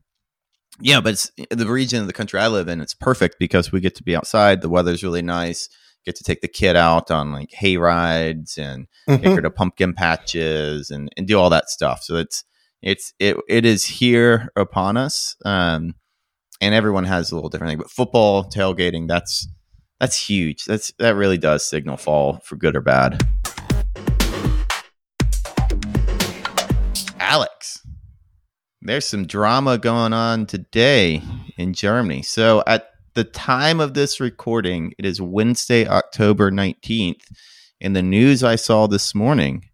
yeah, 0.82 1.02
but 1.02 1.14
it's 1.14 1.32
the 1.50 1.68
region 1.68 2.02
of 2.02 2.08
the 2.08 2.14
country 2.14 2.40
I 2.40 2.48
live 2.48 2.68
in. 2.68 2.82
It's 2.82 2.94
perfect 2.94 3.38
because 3.40 3.72
we 3.72 3.80
get 3.80 3.96
to 3.96 4.04
be 4.04 4.16
outside. 4.16 4.62
The 4.62 4.70
weather's 4.70 5.04
really 5.04 5.22
nice. 5.22 5.70
Get 6.06 6.16
to 6.16 6.24
take 6.24 6.42
the 6.42 6.48
kid 6.48 6.76
out 6.76 7.12
on 7.12 7.32
like 7.32 7.52
hay 7.52 7.78
rides 7.78 8.58
and 8.58 8.88
take 9.08 9.22
Mhm. 9.22 9.36
her 9.36 9.42
to 9.42 9.50
pumpkin 9.50 9.94
patches 9.94 10.90
and, 10.90 11.10
and 11.18 11.28
do 11.28 11.38
all 11.38 11.50
that 11.50 11.70
stuff. 11.70 12.04
So 12.04 12.16
it's 12.16 12.44
it's 12.82 13.14
it 13.20 13.36
it 13.50 13.66
is 13.66 13.84
here 13.86 14.50
upon 14.56 14.96
us. 14.96 15.36
Um, 15.44 15.96
and 16.62 16.74
everyone 16.74 17.04
has 17.06 17.32
a 17.32 17.36
little 17.36 17.50
different 17.50 17.72
thing. 17.72 17.78
But 17.80 17.92
football 17.92 18.46
tailgating 18.50 19.08
that's 19.10 19.48
that's 20.00 20.30
huge. 20.30 20.64
That's 20.66 20.94
that 21.00 21.16
really 21.16 21.38
does 21.38 21.70
signal 21.70 21.98
fall 21.98 22.40
for 22.46 22.56
good 22.56 22.76
or 22.78 22.82
bad. 22.82 23.22
Alex, 27.20 27.86
there's 28.82 29.06
some 29.06 29.28
drama 29.28 29.78
going 29.78 30.14
on 30.14 30.46
today 30.46 31.22
in 31.58 31.74
Germany. 31.74 32.22
So 32.22 32.64
at 32.66 32.92
the 33.14 33.24
time 33.24 33.80
of 33.80 33.94
this 33.94 34.20
recording, 34.20 34.94
it 34.98 35.06
is 35.06 35.22
Wednesday, 35.22 35.88
October 35.88 36.52
19th. 36.52 37.24
And 37.82 37.96
the 37.96 38.02
news 38.02 38.44
I 38.44 38.56
saw 38.56 38.88
this 38.88 39.14
morning 39.14 39.66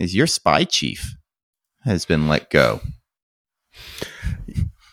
is 0.00 0.14
your 0.14 0.26
spy 0.26 0.64
chief 0.64 1.14
has 1.84 2.04
been 2.04 2.28
let 2.28 2.50
go. 2.50 2.80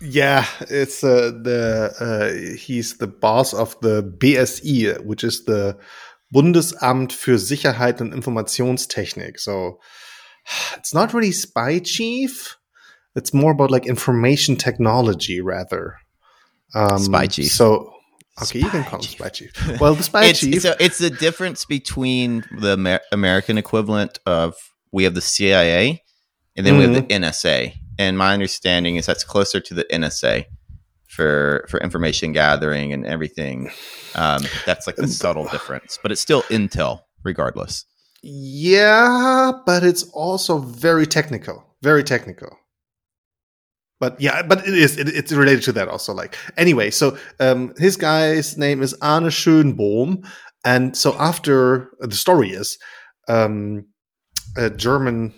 Yeah, 0.01 0.45
it's 0.69 1.03
uh, 1.03 1.31
the 1.31 1.93
uh, 1.99 2.57
he's 2.57 2.97
the 2.97 3.07
boss 3.07 3.53
of 3.53 3.79
the 3.79 4.03
BSI, 4.03 4.99
which 5.05 5.23
is 5.23 5.45
the 5.45 5.77
Bundesamt 6.33 7.13
für 7.13 7.39
Sicherheit 7.39 8.01
und 8.01 8.13
Informationstechnik. 8.13 9.39
So 9.39 9.79
it's 10.75 10.93
not 10.93 11.13
really 11.13 11.31
spy 11.31 11.79
chief. 11.79 12.57
It's 13.15 13.33
more 13.33 13.51
about 13.51 13.71
like 13.71 13.85
information 13.85 14.55
technology 14.55 15.41
rather. 15.41 15.97
Um, 16.73 16.99
Spy 16.99 17.27
chief. 17.27 17.51
So 17.51 17.93
okay, 18.41 18.59
you 18.59 18.69
can 18.69 18.81
Spy 18.81 18.89
call 18.89 18.99
him 18.99 19.03
spy 19.03 19.29
chief. 19.29 19.79
Well, 19.79 19.93
the 19.93 20.03
spy 20.03 20.25
it's, 20.25 20.39
chief. 20.39 20.61
So 20.61 20.75
it's 20.79 20.97
the 20.97 21.09
difference 21.09 21.65
between 21.65 22.43
the 22.57 22.73
Amer- 22.73 23.01
American 23.11 23.57
equivalent 23.57 24.19
of 24.25 24.55
we 24.91 25.03
have 25.03 25.13
the 25.13 25.21
CIA 25.21 26.03
and 26.55 26.65
then 26.65 26.77
we 26.77 26.83
have 26.83 26.93
the 26.93 27.13
NSA. 27.13 27.73
And 27.99 28.17
my 28.17 28.33
understanding 28.33 28.95
is 28.95 29.05
that's 29.05 29.23
closer 29.23 29.59
to 29.59 29.73
the 29.73 29.85
NSA 29.85 30.45
for 31.07 31.65
for 31.69 31.79
information 31.79 32.31
gathering 32.31 32.91
and 32.91 33.05
everything. 33.05 33.69
Um, 34.15 34.43
that's 34.65 34.87
like 34.87 34.95
the 34.95 35.07
subtle 35.07 35.45
difference, 35.45 35.99
but 36.01 36.11
it's 36.11 36.21
still 36.21 36.41
intel 36.43 37.01
regardless. 37.23 37.85
Yeah, 38.23 39.51
but 39.65 39.83
it's 39.83 40.03
also 40.13 40.57
very 40.57 41.05
technical. 41.05 41.65
Very 41.81 42.03
technical. 42.03 42.57
But 44.03 44.19
yeah, 44.19 44.41
but 44.41 44.67
it 44.67 44.73
is. 44.73 44.97
It, 44.97 45.07
it's 45.07 45.31
related 45.31 45.63
to 45.63 45.71
that 45.71 45.87
also. 45.87 46.13
Like 46.13 46.37
anyway, 46.57 46.91
so 46.91 47.17
um, 47.39 47.73
his 47.77 47.95
guy's 47.95 48.57
name 48.57 48.81
is 48.81 48.93
Arne 49.01 49.29
Schönbohm, 49.29 50.27
and 50.65 50.97
so 50.97 51.15
after 51.19 51.89
the 52.01 52.13
story 52.13 52.49
is 52.49 52.77
um, 53.29 53.85
a 54.57 54.69
German, 54.69 55.33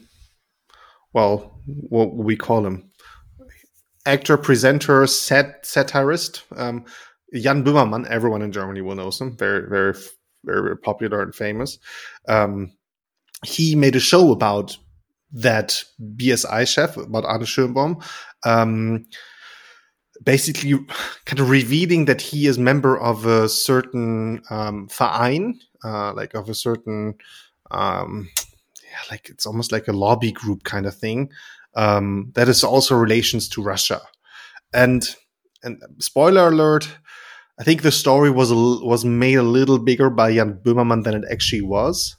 well, 1.13 1.61
what 1.67 2.15
we 2.15 2.35
call 2.35 2.65
him, 2.65 2.89
actor, 4.07 4.35
presenter, 4.35 5.05
sat- 5.05 5.63
satirist, 5.63 6.41
um, 6.55 6.85
Jan 7.35 7.63
Böhmermann. 7.63 8.07
Everyone 8.07 8.41
in 8.41 8.51
Germany 8.51 8.81
will 8.81 8.95
know 8.95 9.11
him. 9.11 9.37
Very, 9.37 9.69
very, 9.69 9.93
very 10.43 10.75
popular 10.75 11.21
and 11.21 11.35
famous. 11.35 11.77
Um, 12.27 12.71
he 13.45 13.75
made 13.75 13.95
a 13.95 13.99
show 13.99 14.31
about 14.31 14.75
that 15.31 15.83
BSI 16.01 16.67
chef, 16.67 16.97
about 16.97 17.25
Arne 17.25 17.41
Schönbohm, 17.41 18.03
um, 18.45 19.05
basically 20.23 20.73
kind 21.25 21.39
of 21.39 21.49
revealing 21.49 22.05
that 22.05 22.21
he 22.21 22.47
is 22.47 22.57
member 22.57 22.97
of 22.97 23.25
a 23.25 23.49
certain 23.49 24.41
um, 24.49 24.87
Verein, 24.87 25.59
uh, 25.83 26.13
like 26.13 26.33
of 26.33 26.49
a 26.49 26.55
certain, 26.55 27.15
um, 27.71 28.29
yeah, 28.83 28.99
like 29.11 29.29
it's 29.29 29.45
almost 29.45 29.71
like 29.71 29.87
a 29.87 29.93
lobby 29.93 30.31
group 30.31 30.63
kind 30.63 30.85
of 30.85 30.95
thing. 30.95 31.29
Um, 31.75 32.31
that 32.35 32.47
is 32.47 32.63
also 32.63 32.95
relations 32.95 33.49
to 33.49 33.61
Russia, 33.61 34.01
and 34.73 35.03
and 35.63 35.81
spoiler 35.99 36.47
alert. 36.47 36.87
I 37.59 37.63
think 37.63 37.81
the 37.81 37.91
story 37.91 38.29
was 38.29 38.53
was 38.53 39.03
made 39.03 39.35
a 39.35 39.43
little 39.43 39.79
bigger 39.79 40.09
by 40.09 40.33
Jan 40.33 40.59
Böhmermann 40.63 41.03
than 41.03 41.15
it 41.15 41.25
actually 41.29 41.61
was. 41.61 42.15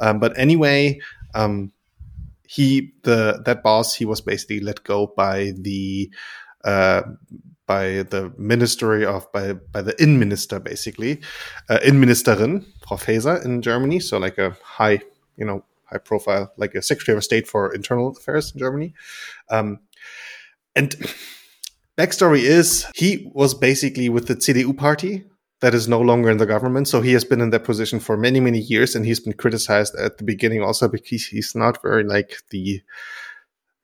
Um, 0.00 0.18
but 0.18 0.36
anyway, 0.36 1.00
um, 1.34 1.72
he 2.48 2.92
the 3.02 3.42
that 3.44 3.62
boss 3.62 3.94
he 3.94 4.04
was 4.04 4.20
basically 4.20 4.60
let 4.60 4.84
go 4.84 5.06
by 5.16 5.52
the 5.56 6.10
uh, 6.64 7.02
by 7.66 8.02
the 8.02 8.32
ministry 8.38 9.04
of 9.04 9.30
by 9.32 9.52
by 9.52 9.82
the 9.82 10.00
in 10.02 10.18
minister 10.18 10.58
basically 10.60 11.20
uh, 11.68 11.78
Innenministerin 11.84 12.64
Frau 12.86 12.96
Faeser 12.96 13.44
in 13.44 13.62
Germany, 13.62 14.00
so 14.00 14.18
like 14.18 14.38
a 14.38 14.56
high 14.62 15.00
you 15.36 15.44
know 15.44 15.64
high 15.84 15.98
profile 15.98 16.52
like 16.56 16.74
a 16.74 16.82
secretary 16.82 17.16
of 17.16 17.24
state 17.24 17.46
for 17.46 17.72
internal 17.74 18.08
affairs 18.08 18.52
in 18.52 18.58
Germany. 18.58 18.94
Um, 19.50 19.80
and 20.74 20.94
backstory 21.96 22.40
is 22.40 22.86
he 22.94 23.30
was 23.34 23.54
basically 23.54 24.08
with 24.08 24.26
the 24.26 24.36
CDU 24.36 24.76
party 24.76 25.24
that 25.60 25.74
is 25.74 25.88
no 25.88 26.00
longer 26.00 26.30
in 26.30 26.36
the 26.36 26.46
government. 26.46 26.88
So 26.88 27.00
he 27.00 27.12
has 27.12 27.24
been 27.24 27.40
in 27.40 27.50
that 27.50 27.64
position 27.64 27.98
for 27.98 28.16
many, 28.16 28.40
many 28.40 28.58
years, 28.58 28.94
and 28.94 29.06
he's 29.06 29.20
been 29.20 29.32
criticized 29.32 29.94
at 29.96 30.18
the 30.18 30.24
beginning 30.24 30.62
also 30.62 30.88
because 30.88 31.26
he's 31.26 31.54
not 31.54 31.80
very 31.82 32.04
like 32.04 32.36
the 32.50 32.82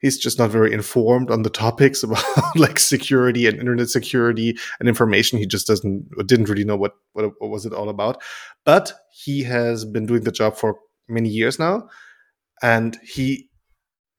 he's 0.01 0.19
just 0.19 0.39
not 0.39 0.51
very 0.51 0.73
informed 0.73 1.31
on 1.31 1.43
the 1.43 1.51
topics 1.51 2.03
about 2.03 2.25
like 2.57 2.79
security 2.79 3.47
and 3.47 3.59
internet 3.59 3.89
security 3.89 4.57
and 4.81 4.89
information. 4.89 5.39
He 5.39 5.47
just 5.47 5.67
doesn't 5.67 6.09
didn't 6.27 6.49
really 6.49 6.65
know 6.65 6.77
what 6.77 6.93
what, 7.15 7.33
what 7.39 7.51
was 7.51 7.65
it 7.65 7.73
all 7.73 7.89
about. 7.89 8.23
But 8.65 8.93
he 9.11 9.43
has 9.45 9.85
been 9.85 10.07
doing 10.07 10.25
the 10.25 10.33
job 10.33 10.57
for 10.57 10.77
many 11.09 11.31
years 11.31 11.59
now, 11.59 11.89
and 12.63 12.99
he 13.03 13.49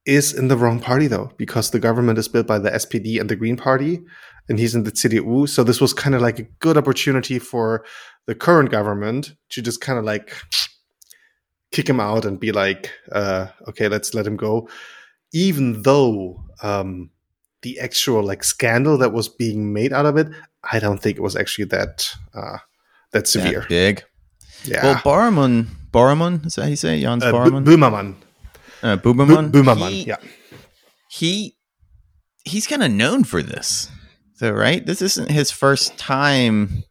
is 0.06 0.34
in 0.34 0.48
the 0.50 0.58
wrong 0.58 0.80
party 0.80 1.08
though 1.08 1.32
because 1.38 1.72
the 1.72 1.80
government 1.80 2.20
is 2.20 2.28
built 2.28 2.48
by 2.48 2.60
the 2.60 2.72
SPD 2.72 3.20
and 3.20 3.30
the 3.30 3.36
Green 3.36 3.56
Party, 3.58 4.02
and 4.50 4.60
he's 4.60 4.76
in 4.76 4.84
the 4.84 4.92
CDU. 4.92 5.48
So 5.48 5.64
this 5.64 5.80
was 5.80 5.94
kind 5.94 6.16
of 6.16 6.22
like 6.22 6.40
a 6.40 6.44
good 6.60 6.78
opportunity 6.78 7.40
for 7.40 7.86
the 8.26 8.36
current 8.36 8.70
government 8.72 9.34
to 9.50 9.62
just 9.62 9.82
kind 9.82 9.98
of 9.98 10.06
like 10.06 10.36
kick 11.72 11.90
him 11.90 12.00
out 12.00 12.26
and 12.26 12.40
be 12.40 12.52
like, 12.52 12.92
uh, 13.12 13.48
okay, 13.68 13.88
let's 13.88 14.14
let 14.14 14.28
him 14.28 14.38
go. 14.38 14.68
Even 15.34 15.82
though 15.82 16.44
um, 16.62 17.10
the 17.64 17.80
actual 17.80 18.24
like 18.24 18.44
scandal 18.44 18.98
that 19.00 19.14
was 19.14 19.28
being 19.28 19.74
made 19.74 19.92
out 19.92 20.06
of 20.06 20.18
it, 20.18 20.28
I 20.72 20.80
don't 20.80 21.02
think 21.02 21.18
it 21.18 21.22
was 21.22 21.36
actually 21.36 21.66
that 21.66 22.14
uh, 22.34 22.58
that 23.12 23.28
severe. 23.28 23.62
That 23.62 23.70
big. 23.70 24.04
yeah. 24.66 24.84
Well, 24.84 25.02
Barman, 25.04 25.68
Barman, 25.92 26.42
is 26.46 26.56
that 26.56 26.64
how 26.64 26.68
you 26.70 26.76
say? 26.76 27.02
Jans 27.02 27.24
uh, 27.24 27.32
B- 27.32 27.50
Böhmermann. 27.50 28.16
Uh, 28.84 28.98
Boomerman? 28.98 29.52
Böhmermann. 29.52 29.90
He- 29.90 30.04
yeah. 30.06 30.18
he 31.10 31.56
he's 32.46 32.68
kind 32.68 32.84
of 32.84 32.92
known 32.92 33.24
for 33.24 33.42
this 33.42 33.90
so 34.36 34.52
right 34.52 34.86
this 34.86 35.02
isn't 35.02 35.32
his 35.32 35.50
first 35.52 35.98
time 35.98 36.84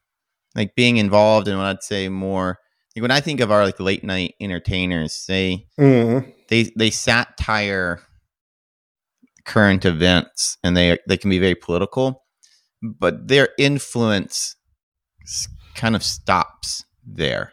like 0.57 0.75
being 0.75 0.97
involved 0.97 1.47
in 1.49 1.57
what 1.59 1.67
i'd 1.67 1.83
say 1.83 2.09
more 2.09 2.59
like 2.97 3.03
when 3.03 3.11
i 3.11 3.21
think 3.21 3.41
of 3.41 3.51
our 3.51 3.65
like 3.65 3.79
late 3.79 4.03
night 4.05 4.35
entertainers 4.41 5.25
they 5.29 5.67
Mhm. 5.79 6.33
they 6.49 6.71
they 6.77 6.91
satire 6.91 8.01
current 9.45 9.85
events 9.85 10.57
and 10.65 10.77
they 10.77 10.99
they 11.09 11.17
can 11.19 11.29
be 11.31 11.39
very 11.39 11.55
political 11.57 12.23
but 12.83 13.29
their 13.29 13.49
influence 13.59 14.57
kind 15.75 15.95
of 15.97 16.03
stops 16.03 16.85
there 17.05 17.53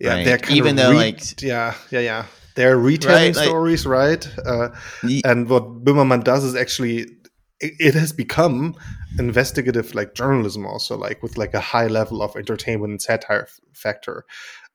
Yeah, 0.00 0.14
Right. 0.14 0.24
they're 0.26 0.38
kind 0.38 0.56
Even 0.56 0.78
of 0.78 0.84
though, 0.84 0.90
like- 0.92 1.40
yeah, 1.40 1.74
yeah, 1.90 2.00
yeah, 2.00 2.26
they're 2.54 2.78
retelling 2.78 3.16
Right, 3.16 3.36
like- 3.36 3.44
stories, 3.46 3.86
right? 3.86 4.28
Uh, 4.44 4.68
and 5.24 5.48
what 5.48 5.84
Böhmermann 5.84 6.24
does 6.24 6.44
is 6.44 6.54
actually 6.54 7.06
it, 7.60 7.94
has 7.94 8.12
become 8.12 8.74
investigative 9.18 9.94
like 9.94 10.14
journalism 10.14 10.66
also 10.66 10.96
like 10.96 11.22
with 11.22 11.38
like 11.38 11.54
a 11.54 11.60
high 11.60 11.86
level 11.86 12.20
of 12.22 12.34
entertainment 12.36 12.90
and 12.90 13.00
satire 13.00 13.46
factor 13.72 14.24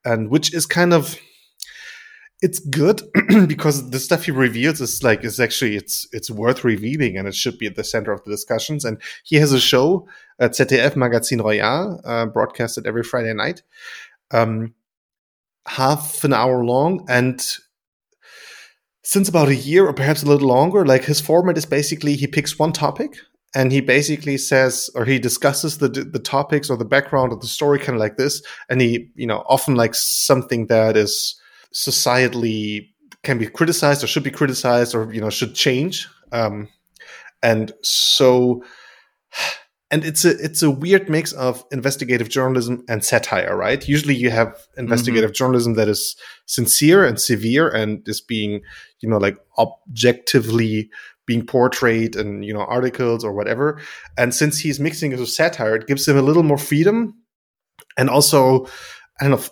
and 0.04 0.30
which 0.30 0.52
is 0.54 0.64
kind 0.66 0.92
of 0.94 1.18
it's 2.42 2.58
good 2.58 3.02
because 3.46 3.90
the 3.90 4.00
stuff 4.00 4.24
he 4.24 4.30
reveals 4.30 4.80
is 4.80 5.02
like 5.02 5.22
is 5.24 5.38
actually 5.38 5.76
it's 5.76 6.08
it's 6.12 6.30
worth 6.30 6.64
revealing 6.64 7.18
and 7.18 7.28
it 7.28 7.34
should 7.34 7.58
be 7.58 7.66
at 7.66 7.76
the 7.76 7.84
center 7.84 8.12
of 8.12 8.24
the 8.24 8.30
discussions 8.30 8.84
and 8.84 9.00
he 9.24 9.36
has 9.36 9.52
a 9.52 9.60
show 9.60 10.08
at 10.38 10.52
ZDF 10.52 10.96
Magazin 10.96 11.42
Royal 11.42 12.00
uh, 12.04 12.24
broadcasted 12.26 12.86
every 12.86 13.02
Friday 13.02 13.34
night 13.34 13.62
um 14.30 14.74
half 15.66 16.24
an 16.24 16.32
hour 16.32 16.64
long 16.64 17.04
and 17.10 17.46
since 19.10 19.28
about 19.28 19.48
a 19.48 19.56
year 19.56 19.86
or 19.86 19.92
perhaps 19.92 20.22
a 20.22 20.26
little 20.26 20.46
longer 20.46 20.86
like 20.86 21.04
his 21.04 21.20
format 21.20 21.58
is 21.58 21.66
basically 21.66 22.14
he 22.14 22.28
picks 22.28 22.60
one 22.60 22.70
topic 22.70 23.16
and 23.56 23.72
he 23.72 23.80
basically 23.80 24.38
says 24.38 24.88
or 24.94 25.04
he 25.04 25.18
discusses 25.18 25.78
the 25.78 25.88
the 25.88 26.20
topics 26.20 26.70
or 26.70 26.76
the 26.76 26.84
background 26.84 27.32
of 27.32 27.40
the 27.40 27.48
story 27.48 27.80
kind 27.80 27.96
of 27.96 28.00
like 28.00 28.16
this. 28.16 28.40
And 28.68 28.80
he 28.80 29.10
you 29.16 29.26
know 29.26 29.42
often 29.48 29.74
like 29.74 29.96
something 29.96 30.68
that 30.68 30.96
is 30.96 31.34
societally 31.74 32.88
can 33.24 33.36
be 33.36 33.46
criticized 33.46 34.04
or 34.04 34.06
should 34.06 34.22
be 34.22 34.30
criticized 34.30 34.94
or 34.94 35.12
you 35.12 35.20
know 35.20 35.30
should 35.30 35.56
change. 35.56 36.08
Um 36.30 36.68
and 37.42 37.72
so 37.82 38.62
and 39.90 40.04
it's 40.04 40.24
a 40.24 40.30
it's 40.38 40.62
a 40.62 40.70
weird 40.70 41.08
mix 41.08 41.32
of 41.32 41.64
investigative 41.72 42.28
journalism 42.28 42.84
and 42.88 43.04
satire 43.04 43.56
right? 43.56 43.86
Usually 43.88 44.14
you 44.14 44.30
have 44.30 44.56
investigative 44.76 45.30
mm-hmm. 45.30 45.36
journalism 45.36 45.74
that 45.74 45.88
is 45.88 46.16
sincere 46.46 47.04
and 47.04 47.20
severe 47.20 47.68
and 47.68 48.06
is 48.08 48.20
being 48.20 48.62
you 49.00 49.08
know 49.08 49.18
like 49.18 49.36
objectively 49.58 50.90
being 51.26 51.44
portrayed 51.44 52.16
in 52.16 52.42
you 52.42 52.54
know 52.54 52.60
articles 52.60 53.24
or 53.24 53.32
whatever. 53.32 53.80
And 54.16 54.34
since 54.34 54.58
he's 54.58 54.80
mixing 54.80 55.12
it 55.12 55.18
with 55.18 55.28
satire 55.28 55.76
it 55.76 55.86
gives 55.86 56.06
him 56.06 56.16
a 56.16 56.22
little 56.22 56.42
more 56.44 56.58
freedom. 56.58 57.14
And 57.96 58.08
also 58.08 58.66
i 59.20 59.28
don't 59.28 59.32
know 59.32 59.44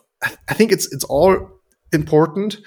i 0.49 0.54
think 0.54 0.73
it's 0.73 0.92
it's 0.92 1.04
all 1.04 1.49
important 1.92 2.59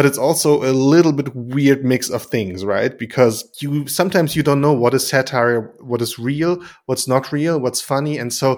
but 0.00 0.06
it's 0.06 0.16
also 0.16 0.62
a 0.64 0.72
little 0.72 1.12
bit 1.12 1.28
weird 1.36 1.84
mix 1.84 2.08
of 2.08 2.22
things 2.22 2.64
right 2.64 2.98
because 2.98 3.44
you 3.60 3.86
sometimes 3.86 4.34
you 4.34 4.42
don't 4.42 4.62
know 4.62 4.72
what 4.72 4.94
is 4.94 5.06
satire 5.06 5.60
what 5.90 6.00
is 6.00 6.18
real 6.18 6.56
what's 6.86 7.06
not 7.06 7.30
real 7.32 7.60
what's 7.60 7.82
funny 7.82 8.16
and 8.16 8.32
so 8.32 8.48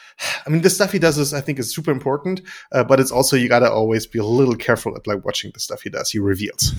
i 0.46 0.48
mean 0.50 0.62
the 0.62 0.70
stuff 0.70 0.92
he 0.92 0.98
does 0.98 1.18
is 1.18 1.34
i 1.34 1.40
think 1.42 1.58
is 1.58 1.74
super 1.74 1.90
important 1.90 2.40
uh, 2.72 2.82
but 2.90 2.98
it's 3.00 3.12
also 3.12 3.36
you 3.36 3.48
gotta 3.48 3.70
always 3.70 4.06
be 4.06 4.18
a 4.18 4.24
little 4.24 4.56
careful 4.56 4.96
at 4.96 5.06
like 5.06 5.22
watching 5.24 5.50
the 5.52 5.60
stuff 5.60 5.82
he 5.82 5.90
does 5.90 6.10
he 6.10 6.18
reveals 6.18 6.72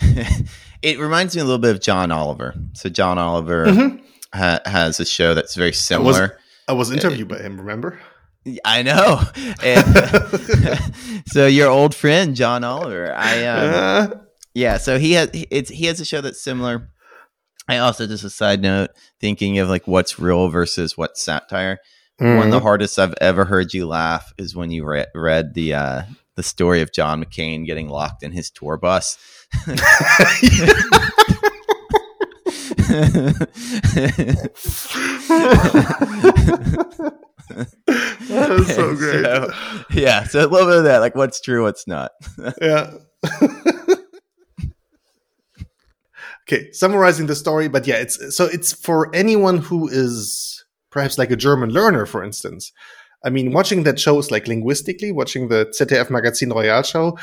it 0.82 0.98
reminds 0.98 1.34
me 1.36 1.42
a 1.42 1.44
little 1.44 1.58
bit 1.58 1.74
of 1.74 1.80
John 1.82 2.12
Oliver. 2.12 2.54
So 2.74 2.88
John 2.88 3.18
Oliver, 3.18 3.66
Mhm. 3.66 4.00
ha- 4.32 4.60
has 4.64 5.00
a 5.00 5.04
show 5.04 5.34
that's 5.34 5.56
very 5.56 5.72
similar. 5.72 6.38
I 6.68 6.72
was 6.72 6.90
interviewed 6.92 7.26
by 7.28 7.38
him. 7.38 7.58
Remember? 7.58 7.98
I 8.64 8.82
know. 8.82 9.20
And 9.62 11.24
so 11.26 11.46
your 11.46 11.68
old 11.68 11.94
friend 11.94 12.34
John 12.34 12.64
Oliver, 12.64 13.14
I 13.14 13.46
um, 13.46 13.74
Uh, 13.74 14.08
yeah. 14.54 14.78
So 14.78 14.98
he 14.98 15.12
has 15.12 15.30
it's 15.32 15.70
he 15.70 15.86
has 15.86 16.00
a 16.00 16.04
show 16.04 16.20
that's 16.20 16.42
similar. 16.42 16.90
I 17.68 17.78
also 17.78 18.06
just 18.06 18.24
a 18.24 18.30
side 18.30 18.62
note 18.62 18.90
thinking 19.20 19.58
of 19.58 19.68
like 19.68 19.86
what's 19.86 20.18
real 20.18 20.48
versus 20.48 20.96
what's 20.96 21.22
satire. 21.22 21.78
One 22.18 22.38
of 22.38 22.50
the 22.50 22.58
mhm. 22.58 22.62
hardest 22.62 22.98
I've 22.98 23.14
ever 23.20 23.44
heard 23.44 23.72
you 23.72 23.86
laugh 23.86 24.32
is 24.38 24.56
when 24.56 24.72
you 24.72 24.84
re- 24.84 25.06
read 25.14 25.54
the 25.54 25.74
uh, 25.74 26.02
the 26.34 26.42
story 26.42 26.82
of 26.82 26.92
John 26.92 27.24
McCain 27.24 27.64
getting 27.64 27.88
locked 27.88 28.24
in 28.24 28.32
his 28.32 28.50
tour 28.50 28.76
bus. 28.76 29.16
that 38.34 38.50
is 38.50 38.74
so 38.74 38.94
great. 38.94 39.24
so- 39.24 39.50
yeah, 39.90 40.24
so 40.24 40.40
a 40.40 40.46
little 40.46 40.68
bit 40.68 40.78
of 40.78 40.84
that, 40.84 40.98
like 40.98 41.14
what's 41.14 41.40
true, 41.40 41.62
what's 41.62 41.86
not. 41.86 42.12
yeah. 42.60 42.92
okay, 46.42 46.70
summarizing 46.72 47.26
the 47.26 47.36
story, 47.36 47.68
but 47.68 47.86
yeah, 47.86 47.96
it's 47.96 48.36
so 48.36 48.44
it's 48.46 48.72
for 48.72 49.14
anyone 49.14 49.58
who 49.58 49.88
is 49.88 50.64
perhaps 50.90 51.18
like 51.18 51.30
a 51.30 51.36
German 51.36 51.70
learner, 51.70 52.06
for 52.06 52.22
instance. 52.22 52.72
I 53.24 53.30
mean, 53.30 53.52
watching 53.52 53.82
that 53.82 53.98
show 53.98 54.18
is 54.18 54.30
like 54.30 54.46
linguistically 54.46 55.10
watching 55.10 55.48
the 55.48 55.66
ZDF 55.66 56.08
Magazin 56.10 56.50
Royal 56.50 56.82
show 56.82 57.18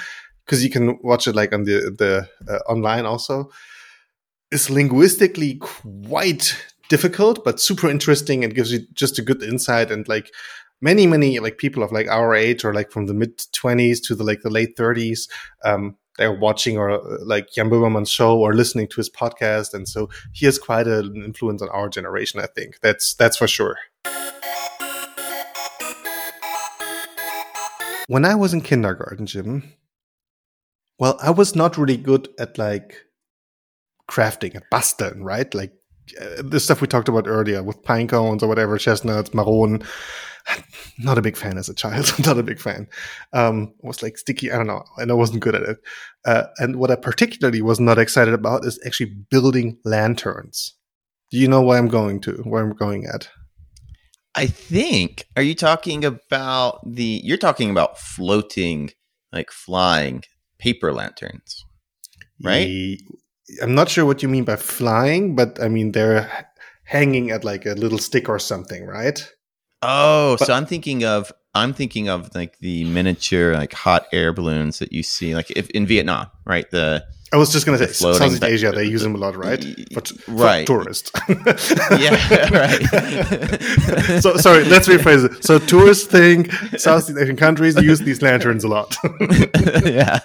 because 0.46 0.64
you 0.64 0.70
can 0.70 0.98
watch 1.02 1.28
it 1.28 1.36
like 1.36 1.54
on 1.54 1.64
the 1.64 1.96
the 1.98 2.28
uh, 2.52 2.60
online 2.70 3.06
also 3.06 3.50
is 4.52 4.70
linguistically 4.70 5.56
quite 5.56 6.56
difficult 6.90 7.44
but 7.44 7.60
super 7.60 7.90
interesting 7.90 8.44
and 8.44 8.54
gives 8.54 8.72
you 8.72 8.80
just 8.94 9.18
a 9.18 9.24
good 9.24 9.42
insight 9.42 9.90
and 9.90 10.08
like 10.08 10.32
many 10.82 11.08
many 11.08 11.40
like 11.40 11.58
people 11.58 11.84
of 11.84 11.92
like 11.92 12.08
our 12.08 12.36
age 12.36 12.64
or 12.66 12.74
like 12.74 12.92
from 12.92 13.06
the 13.06 13.14
mid 13.14 13.38
20s 13.38 14.02
to 14.04 14.16
the 14.16 14.24
like 14.24 14.42
the 14.42 14.50
late 14.50 14.76
30s 14.76 15.30
um 15.64 15.96
they're 16.18 16.32
watching 16.32 16.78
or 16.78 16.92
uh, 16.92 17.18
like 17.24 17.52
Jan 17.52 18.06
show 18.06 18.40
or 18.40 18.54
listening 18.54 18.88
to 18.88 18.96
his 18.98 19.10
podcast. 19.10 19.74
And 19.74 19.88
so 19.88 20.10
he 20.32 20.46
has 20.46 20.58
quite 20.58 20.88
an 20.88 21.24
influence 21.24 21.62
on 21.62 21.70
our 21.70 21.90
generation 21.90 22.40
I 22.40 22.48
think. 22.48 22.80
That's 22.82 23.14
that's 23.16 23.38
for 23.38 23.48
sure. 23.48 23.78
When 28.08 28.24
I 28.24 28.36
was 28.36 28.54
in 28.54 28.62
kindergarten 28.62 29.26
Jim 29.26 29.74
well 31.00 31.18
I 31.22 31.32
was 31.32 31.56
not 31.56 31.78
really 31.78 31.98
good 31.98 32.30
at 32.40 32.58
like 32.58 32.96
crafting 34.10 34.56
at 34.56 34.70
basteln 34.72 35.24
right? 35.24 35.54
Like 35.54 35.74
uh, 36.22 36.42
the 36.44 36.60
stuff 36.60 36.82
we 36.82 36.88
talked 36.88 37.10
about 37.10 37.28
earlier 37.28 37.64
with 37.64 37.84
pine 37.84 38.08
cones 38.08 38.44
or 38.44 38.48
whatever, 38.48 38.78
chestnuts, 38.78 39.34
maroon. 39.34 39.84
Not 40.98 41.18
a 41.18 41.22
big 41.22 41.38
fan 41.38 41.58
as 41.58 41.70
a 41.70 41.74
child. 41.74 42.12
Not 42.26 42.38
a 42.38 42.44
big 42.44 42.60
fan. 42.60 42.88
Um, 43.34 43.74
was 43.82 44.04
like 44.04 44.18
sticky. 44.18 44.52
I 44.52 44.58
don't 44.58 44.68
know, 44.68 44.84
and 44.98 45.12
I 45.12 45.14
wasn't 45.14 45.42
good 45.42 45.56
at 45.56 45.64
it. 45.64 45.78
Uh, 46.26 46.44
and 46.58 46.78
what 46.78 46.92
I 46.92 46.96
particularly 46.96 47.62
was 47.62 47.80
not 47.80 48.00
excited 48.00 48.34
about 48.34 48.66
is 48.66 48.80
actually 48.86 49.12
building 49.30 49.78
lanterns. 49.84 50.74
Do 51.32 51.38
you 51.38 51.48
know 51.48 51.62
where 51.62 51.78
I'm 51.78 51.88
going 51.88 52.22
to? 52.22 52.34
Where 52.44 52.64
I'm 52.64 52.74
going 52.74 53.06
at? 53.06 53.30
I 54.36 54.48
think. 54.48 55.26
Are 55.36 55.44
you 55.44 55.56
talking 55.56 56.06
about 56.06 56.80
the? 56.86 57.22
You're 57.24 57.38
talking 57.38 57.70
about 57.70 58.00
floating, 58.00 58.92
like 59.32 59.52
flying 59.52 60.24
paper 60.60 60.94
lanterns. 60.94 61.66
Right? 62.44 62.98
I'm 63.62 63.76
not 63.76 63.90
sure 63.90 64.06
what 64.06 64.22
you 64.24 64.30
mean 64.30 64.44
by 64.44 64.56
flying, 64.56 65.36
but 65.36 65.62
I 65.62 65.70
mean 65.70 65.92
they're 65.92 66.48
hanging 66.84 67.32
at 67.32 67.44
like 67.44 67.66
a 67.66 67.74
little 67.74 67.98
stick 67.98 68.30
or 68.30 68.40
something, 68.40 68.86
right? 68.86 69.32
Oh, 69.82 70.36
But- 70.40 70.46
so 70.48 70.54
I'm 70.54 70.66
thinking 70.66 71.04
of 71.04 71.32
I'm 71.54 71.74
thinking 71.74 72.10
of 72.10 72.36
like 72.36 72.60
the 72.60 72.84
miniature 72.84 73.54
like 73.54 73.72
hot 73.74 74.08
air 74.12 74.34
balloons 74.34 74.80
that 74.80 74.92
you 74.92 75.04
see 75.04 75.36
like 75.36 75.52
if 75.52 75.70
in 75.70 75.86
Vietnam, 75.88 76.28
right? 76.46 76.70
The 76.72 77.06
I 77.34 77.38
was 77.38 77.52
just 77.52 77.66
gonna 77.66 77.78
say 77.78 77.88
floating 77.88 78.20
Southeast 78.20 78.42
ba- 78.42 78.48
Asia. 78.48 78.72
They 78.72 78.86
use 78.86 79.02
them 79.02 79.16
a 79.16 79.18
lot, 79.18 79.36
right? 79.38 79.62
For, 79.94 80.02
t- 80.02 80.16
for 80.18 80.32
Right. 80.32 80.66
tourists. 80.68 81.12
Yeah, 81.30 82.50
right. 82.52 82.82
so 84.22 84.36
sorry, 84.38 84.64
let's 84.66 84.88
rephrase 84.88 85.26
it. 85.26 85.44
So 85.46 85.60
tourists 85.60 86.06
think 86.08 86.52
Southeast 86.78 87.18
Asian 87.18 87.36
countries 87.38 87.76
use 87.82 88.00
these 88.00 88.22
lanterns 88.22 88.64
a 88.64 88.68
lot. 88.68 88.96
yeah. 89.86 90.20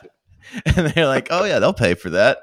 And 0.67 0.89
they're 0.89 1.07
like, 1.07 1.29
"Oh 1.31 1.45
yeah, 1.45 1.61
they'll 1.61 1.73
pay 1.73 1.95
for 1.95 2.11
that." 2.11 2.39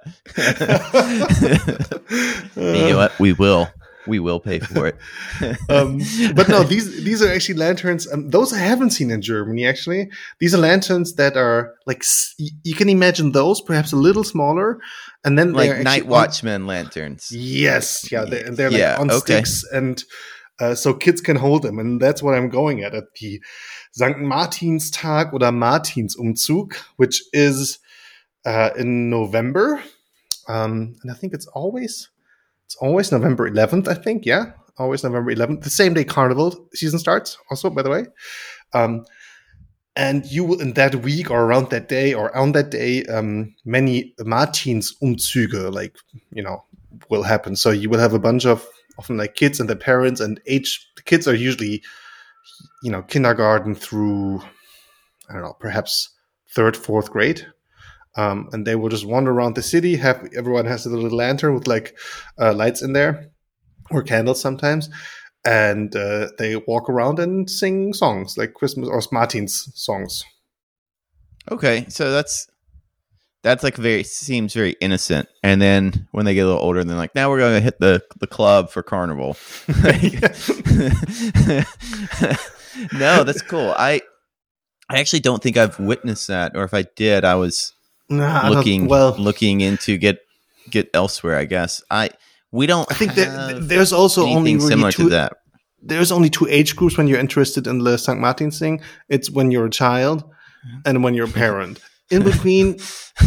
you 2.56 2.90
know 2.90 2.98
what? 2.98 3.18
We 3.20 3.34
will. 3.34 3.68
We 4.08 4.20
will 4.20 4.40
pay 4.40 4.60
for 4.60 4.88
it. 4.88 4.96
um, 5.70 6.00
but 6.36 6.48
no, 6.50 6.64
these 6.64 7.04
these 7.04 7.22
are 7.22 7.32
actually 7.32 7.56
lanterns. 7.60 8.12
Um, 8.12 8.30
those 8.30 8.54
I 8.54 8.60
haven't 8.60 8.92
seen 8.92 9.12
in 9.12 9.22
Germany. 9.22 9.68
Actually, 9.68 10.10
these 10.40 10.54
are 10.56 10.58
lanterns 10.58 11.16
that 11.16 11.36
are 11.38 11.74
like 11.86 12.04
you 12.64 12.76
can 12.76 12.90
imagine 12.90 13.32
those, 13.32 13.62
perhaps 13.62 13.92
a 13.92 13.98
little 13.98 14.24
smaller, 14.24 14.80
and 15.24 15.38
then 15.38 15.54
like 15.54 15.70
night 15.70 15.88
actually 15.88 16.02
on- 16.04 16.10
watchman 16.10 16.68
lanterns. 16.68 17.32
Yes, 17.32 18.12
yeah, 18.12 18.26
they're, 18.26 18.50
they're 18.52 18.70
like 18.72 18.80
Yeah, 18.80 18.98
on 19.00 19.12
okay. 19.12 19.20
sticks, 19.20 19.64
and 19.72 20.04
uh, 20.60 20.76
so 20.76 20.94
kids 20.94 21.22
can 21.22 21.36
hold 21.36 21.64
them, 21.64 21.80
and 21.80 22.02
that's 22.02 22.24
what 22.24 22.36
I'm 22.36 22.50
going 22.50 22.84
at 22.84 22.96
at 22.96 23.14
the 23.20 23.42
St. 23.92 24.18
Martinstag 24.18 25.34
oder 25.34 25.52
Martinsumzug, 25.52 26.76
which 26.98 27.22
is 27.34 27.80
uh, 28.46 28.70
in 28.78 29.10
November, 29.10 29.82
um, 30.48 30.96
and 31.02 31.12
I 31.12 31.16
think 31.16 31.34
it's 31.34 31.48
always 31.48 32.10
it's 32.68 32.76
always 32.76 33.14
November 33.14 33.50
11th. 33.50 33.88
I 33.88 33.94
think, 33.94 34.26
yeah, 34.26 34.52
always 34.78 35.02
November 35.02 35.34
11th, 35.34 35.64
the 35.64 35.70
same 35.70 35.94
day 35.94 36.04
Carnival 36.04 36.68
season 36.74 37.00
starts. 37.00 37.38
Also, 37.50 37.70
by 37.70 37.82
the 37.82 37.90
way. 37.90 38.06
Um, 38.74 39.06
and 39.96 40.26
you 40.26 40.44
will 40.44 40.60
in 40.60 40.74
that 40.74 40.96
week 40.96 41.32
or 41.32 41.44
around 41.44 41.70
that 41.70 41.88
day 41.88 42.14
or 42.14 42.36
on 42.36 42.52
that 42.52 42.70
day, 42.70 43.06
um, 43.06 43.56
many 43.64 44.14
Martinsumzüge, 44.20 45.74
like 45.74 45.96
you 46.32 46.44
know, 46.44 46.66
will 47.10 47.24
happen. 47.24 47.56
So 47.56 47.72
you 47.72 47.90
will 47.90 48.00
have 48.00 48.14
a 48.14 48.20
bunch 48.20 48.46
of 48.46 48.68
often 49.00 49.16
like 49.16 49.36
kids 49.36 49.62
and 49.62 49.70
their 49.70 49.78
parents 49.78 50.20
and 50.20 50.42
age. 50.46 50.86
The 50.98 51.04
kids 51.04 51.26
are 51.26 51.34
usually, 51.34 51.82
you 52.84 52.92
know, 52.92 53.02
kindergarten 53.02 53.76
through, 53.76 54.42
I 55.30 55.34
don't 55.34 55.42
know, 55.42 55.56
perhaps 55.58 56.10
third, 56.54 56.76
fourth 56.76 57.12
grade. 57.12 57.48
Um, 58.18 58.50
and 58.52 58.66
they 58.66 58.76
will 58.76 58.90
just 58.90 59.06
wander 59.06 59.32
around 59.32 59.56
the 59.56 59.64
city. 59.64 59.98
Have 59.98 60.28
everyone 60.36 60.66
has 60.66 60.86
a 60.86 60.90
little 60.90 61.16
lantern 61.16 61.54
with 61.54 61.68
like 61.68 61.96
uh, 62.40 62.54
lights 62.54 62.82
in 62.82 62.94
there, 62.94 63.30
or 63.92 64.02
candles 64.02 64.42
sometimes, 64.42 64.90
and 65.46 65.96
uh, 65.96 66.30
they 66.38 66.56
walk 66.56 66.90
around 66.90 67.20
and 67.20 67.50
sing 67.50 67.94
songs 67.94 68.38
like 68.38 68.54
Christmas 68.54 68.90
or 68.90 69.02
Martin's 69.12 69.70
songs. 69.76 70.24
Okay, 71.52 71.86
so 71.90 72.12
that's 72.12 72.48
that's 73.44 73.64
like 73.64 73.78
very 73.78 74.04
seems 74.04 74.54
very 74.54 74.76
innocent. 74.82 75.30
And 75.44 75.62
then 75.62 76.08
when 76.12 76.26
they 76.26 76.34
get 76.34 76.42
a 76.42 76.48
little 76.48 76.62
older, 76.62 76.84
they're 76.84 76.98
like, 76.98 77.16
now 77.16 77.30
we're 77.30 77.40
going 77.40 77.56
to 77.56 77.62
hit 77.62 77.80
the 77.80 78.04
the 78.20 78.28
club 78.28 78.72
for 78.72 78.84
carnival. 78.84 79.38
no, 82.94 83.24
that's 83.24 83.42
cool. 83.42 83.74
I 83.78 84.02
I 84.90 85.00
actually 85.00 85.22
don't 85.22 85.42
think 85.42 85.56
I've 85.56 85.80
witnessed 85.80 86.28
that, 86.28 86.54
or 86.56 86.64
if 86.64 86.74
I 86.74 86.84
did, 86.96 87.24
I 87.24 87.36
was 87.36 87.74
Nah, 88.10 88.50
looking 88.50 88.88
well. 88.88 89.16
looking 89.18 89.62
into 89.62 89.98
get 89.98 90.20
get 90.70 90.90
elsewhere. 90.94 91.38
I 91.38 91.46
guess 91.46 91.84
I 91.92 92.10
we 92.52 92.66
don't. 92.66 92.90
I 92.92 92.96
think 92.96 93.16
that 93.16 93.68
there's 93.68 93.92
also 93.94 94.26
only 94.26 94.56
really 94.56 94.68
similar 94.68 94.92
two, 94.92 95.04
to 95.04 95.10
that. 95.10 95.34
there's 95.82 96.12
only 96.12 96.30
two 96.30 96.48
age 96.48 96.76
groups 96.76 96.98
when 96.98 97.08
you're 97.08 97.20
interested 97.20 97.68
in 97.68 97.80
the 97.80 97.98
St. 97.98 98.20
Martin's 98.20 98.60
thing. 98.60 98.82
It's 99.10 99.30
when 99.30 99.52
you're 99.52 99.66
a 99.66 99.70
child 99.70 100.24
mm-hmm. 100.24 100.80
and 100.86 101.04
when 101.04 101.14
you're 101.14 101.28
a 101.28 101.32
parent. 101.32 101.80
In 102.10 102.24
between, 102.24 102.80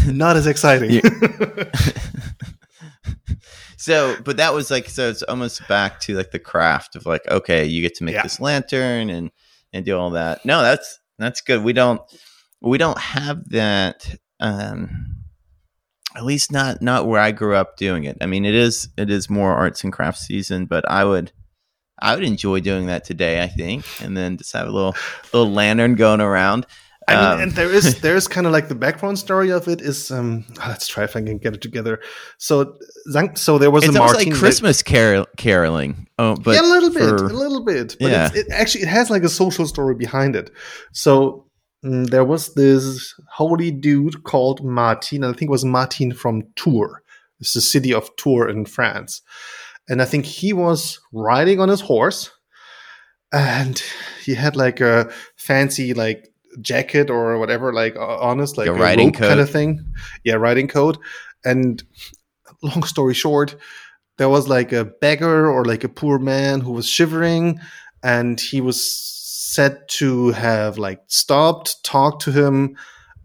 not 0.07 0.37
as 0.37 0.47
exciting. 0.47 1.03
So, 3.81 4.15
but 4.25 4.37
that 4.37 4.53
was 4.53 4.71
like 4.71 4.91
so. 4.91 5.09
It's 5.09 5.23
almost 5.23 5.67
back 5.67 6.01
to 6.01 6.15
like 6.15 6.33
the 6.33 6.39
craft 6.39 6.97
of 6.97 7.07
like, 7.07 7.27
okay, 7.27 7.65
you 7.65 7.81
get 7.81 7.95
to 7.95 8.05
make 8.05 8.15
Yeah. 8.15 8.23
this 8.23 8.39
lantern 8.39 9.09
and 9.09 9.31
and 9.73 9.87
do 9.87 9.97
all 9.97 10.11
that. 10.11 10.45
No, 10.45 10.61
that's 10.61 11.01
that's 11.19 11.41
good. 11.41 11.65
We 11.65 11.73
don't 11.73 11.99
we 12.61 12.77
don't 12.77 12.99
have 12.99 13.49
that. 13.49 14.17
Um, 14.41 15.17
at 16.17 16.25
least 16.25 16.51
not 16.51 16.83
not 16.83 17.07
where 17.07 17.21
I 17.21 17.31
grew 17.31 17.55
up 17.55 17.77
doing 17.77 18.05
it. 18.05 18.19
I 18.21 18.27
mean, 18.27 18.45
it 18.45 18.55
is 18.55 18.89
it 18.97 19.11
is 19.11 19.31
more 19.31 19.53
arts 19.55 19.85
and 19.85 19.93
crafts 19.93 20.27
season, 20.27 20.67
but 20.67 20.89
I 20.91 21.05
would 21.05 21.31
I 22.01 22.15
would 22.15 22.25
enjoy 22.25 22.61
doing 22.61 22.87
that 22.87 23.05
today. 23.05 23.43
I 23.43 23.47
think, 23.49 23.85
and 24.03 24.17
then 24.17 24.37
just 24.37 24.53
have 24.55 24.67
a 24.67 24.71
little 24.71 24.95
little 25.33 25.53
lantern 25.53 25.95
going 25.95 26.21
around. 26.21 26.67
I 27.09 27.15
mean, 27.15 27.25
Um, 27.25 27.41
and 27.41 27.53
there 27.53 27.71
is 27.73 28.01
there's 28.03 28.27
kind 28.29 28.47
of 28.47 28.53
like 28.53 28.69
the 28.69 28.75
background 28.75 29.19
story 29.19 29.51
of 29.51 29.69
it 29.69 29.81
is 29.81 30.11
um 30.11 30.45
let's 30.67 30.89
try 30.89 31.05
if 31.05 31.15
I 31.17 31.21
can 31.23 31.39
get 31.39 31.55
it 31.55 31.61
together. 31.61 32.01
So 32.39 32.77
so 33.35 33.59
there 33.59 33.71
was 33.71 33.85
it's 33.85 33.95
a 33.95 34.01
almost 34.01 34.15
Martin 34.15 34.33
like 34.33 34.39
Christmas 34.41 34.83
carol- 34.83 35.27
caroling. 35.37 36.09
Oh, 36.19 36.35
but 36.37 36.55
yeah, 36.57 36.63
a 36.63 36.71
little 36.71 36.91
bit, 36.91 37.03
a 37.03 37.35
little 37.37 37.65
bit. 37.65 37.97
But 38.01 38.11
Yeah. 38.11 38.27
it's, 38.27 38.37
it 38.37 38.47
actually 38.51 38.83
it 38.83 38.89
has 38.89 39.11
like 39.11 39.23
a 39.23 39.29
social 39.29 39.67
story 39.67 39.95
behind 39.95 40.35
it. 40.37 40.51
So 40.93 41.47
Mm, 41.85 42.11
there 42.11 42.25
was 42.25 42.55
this 42.55 43.15
holy 43.33 43.71
dude 43.71 44.23
called 44.25 44.65
Martin, 44.65 45.25
and 45.25 45.35
I 45.35 45.39
think 45.39 45.49
it 45.49 45.53
was 45.53 45.65
Martin 45.65 46.13
from 46.13 46.43
Tours. 46.57 46.97
It's 47.41 47.55
the 47.55 47.61
city 47.61 47.95
of 47.95 48.15
Tours 48.17 48.53
in 48.53 48.67
France. 48.67 49.23
and 49.89 50.01
I 50.03 50.05
think 50.05 50.25
he 50.27 50.53
was 50.53 51.01
riding 51.13 51.59
on 51.61 51.69
his 51.69 51.81
horse, 51.81 52.31
and 53.33 53.83
he 54.25 54.35
had 54.35 54.57
like 54.57 54.81
a 54.81 55.11
fancy 55.37 55.95
like 55.95 56.29
jacket 56.61 57.11
or 57.11 57.39
whatever, 57.39 57.73
like 57.73 57.97
honest, 57.99 58.59
like 58.59 58.69
a, 58.69 58.73
a 58.73 58.75
riding 58.79 59.13
coat 59.13 59.29
kind 59.29 59.41
of 59.41 59.51
thing. 59.51 59.85
Yeah, 60.25 60.35
riding 60.35 60.69
coat. 60.69 60.99
And 61.45 61.83
long 62.63 62.83
story 62.83 63.15
short, 63.15 63.57
there 64.19 64.29
was 64.29 64.49
like 64.49 64.73
a 64.73 64.85
beggar 64.85 65.51
or 65.51 65.65
like 65.65 65.85
a 65.85 65.89
poor 65.89 66.19
man 66.19 66.61
who 66.61 66.73
was 66.73 66.87
shivering, 66.89 67.59
and 68.03 68.41
he 68.41 68.61
was 68.61 68.85
said 69.51 69.89
to 69.89 70.31
have 70.31 70.79
like 70.79 71.03
stopped, 71.09 71.83
talked 71.83 72.23
to 72.23 72.31
him, 72.31 72.77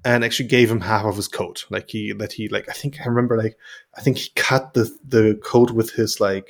and 0.03 0.23
actually 0.23 0.47
gave 0.47 0.71
him 0.71 0.81
half 0.81 1.05
of 1.05 1.15
his 1.15 1.27
coat. 1.27 1.65
Like 1.69 1.89
he 1.89 2.13
that 2.13 2.33
he 2.33 2.49
like 2.49 2.67
I 2.67 2.73
think 2.73 2.99
I 2.99 3.05
remember 3.05 3.37
like 3.37 3.57
I 3.95 4.01
think 4.01 4.17
he 4.17 4.29
cut 4.35 4.73
the 4.73 4.89
the 5.07 5.39
coat 5.43 5.71
with 5.71 5.91
his 5.91 6.19
like 6.19 6.49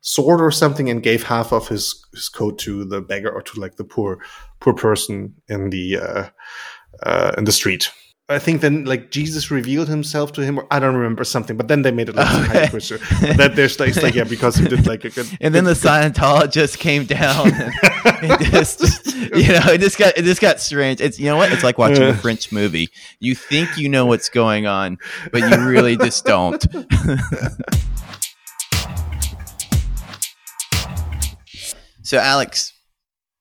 sword 0.00 0.40
or 0.40 0.50
something 0.50 0.90
and 0.90 1.02
gave 1.02 1.22
half 1.22 1.50
of 1.52 1.66
his, 1.66 2.04
his 2.12 2.28
coat 2.28 2.58
to 2.58 2.84
the 2.84 3.00
beggar 3.00 3.30
or 3.30 3.42
to 3.42 3.58
like 3.58 3.76
the 3.76 3.84
poor 3.84 4.18
poor 4.60 4.74
person 4.74 5.34
in 5.48 5.70
the 5.70 5.98
uh, 5.98 6.28
uh, 7.02 7.32
in 7.36 7.44
the 7.44 7.52
street. 7.52 7.90
I 8.26 8.38
think 8.38 8.62
then 8.62 8.86
like 8.86 9.10
Jesus 9.10 9.50
revealed 9.50 9.86
himself 9.88 10.32
to 10.32 10.42
him, 10.42 10.58
or 10.58 10.66
I 10.70 10.80
don't 10.80 10.94
remember 10.94 11.24
something, 11.24 11.58
but 11.58 11.68
then 11.68 11.82
they 11.82 11.90
made 11.90 12.08
it 12.08 12.14
like 12.14 12.48
okay. 12.48 12.68
Christian. 12.68 12.96
that 13.36 13.54
there's 13.54 13.78
like, 13.78 13.94
like 13.96 14.14
yeah 14.14 14.24
because 14.24 14.56
he 14.56 14.66
did 14.66 14.86
like 14.86 15.04
a 15.04 15.10
good. 15.10 15.26
And 15.42 15.54
then 15.54 15.64
the 15.64 15.72
Scientologist 15.74 16.78
came 16.78 17.04
down, 17.04 17.52
and 17.52 18.42
just 18.50 18.80
you 19.14 19.48
know 19.48 19.60
it 19.66 19.82
just 19.82 19.98
got 19.98 20.16
it 20.16 20.22
just 20.22 20.40
got 20.40 20.58
strange. 20.58 21.02
It's 21.02 21.18
you 21.18 21.26
know 21.26 21.36
what 21.36 21.52
it's 21.52 21.62
like 21.62 21.76
watching 21.76 22.02
a 22.02 22.14
French 22.14 22.50
movie. 22.50 22.88
You 23.20 23.34
think 23.34 23.76
you 23.76 23.90
know 23.90 24.06
what's 24.06 24.30
going 24.30 24.66
on, 24.66 24.96
but 25.30 25.42
you 25.42 25.62
really 25.68 25.98
just 25.98 26.24
don't. 26.24 26.64
so 32.02 32.16
Alex, 32.16 32.72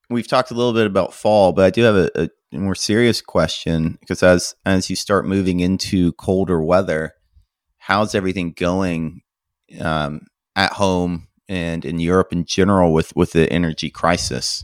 we've 0.09 0.27
talked 0.27 0.51
a 0.51 0.55
little 0.55 0.73
bit 0.73 0.87
about 0.87 1.13
fall, 1.13 1.53
but 1.53 1.63
I 1.63 1.69
do 1.69 1.83
have 1.83 1.95
a, 1.95 2.09
a 2.15 2.29
more 2.59 2.75
serious 2.75 3.21
question 3.21 3.97
because 3.99 4.23
as 4.23 4.55
as 4.65 4.89
you 4.89 4.95
start 4.95 5.25
moving 5.25 5.59
into 5.59 6.13
colder 6.13 6.61
weather, 6.61 7.13
how's 7.77 8.15
everything 8.15 8.53
going 8.53 9.21
um, 9.79 10.21
at 10.55 10.73
home 10.73 11.27
and 11.47 11.85
in 11.85 11.99
Europe 11.99 12.31
in 12.31 12.45
general 12.45 12.93
with 12.93 13.15
with 13.15 13.31
the 13.31 13.51
energy 13.51 13.89
crisis? 13.89 14.63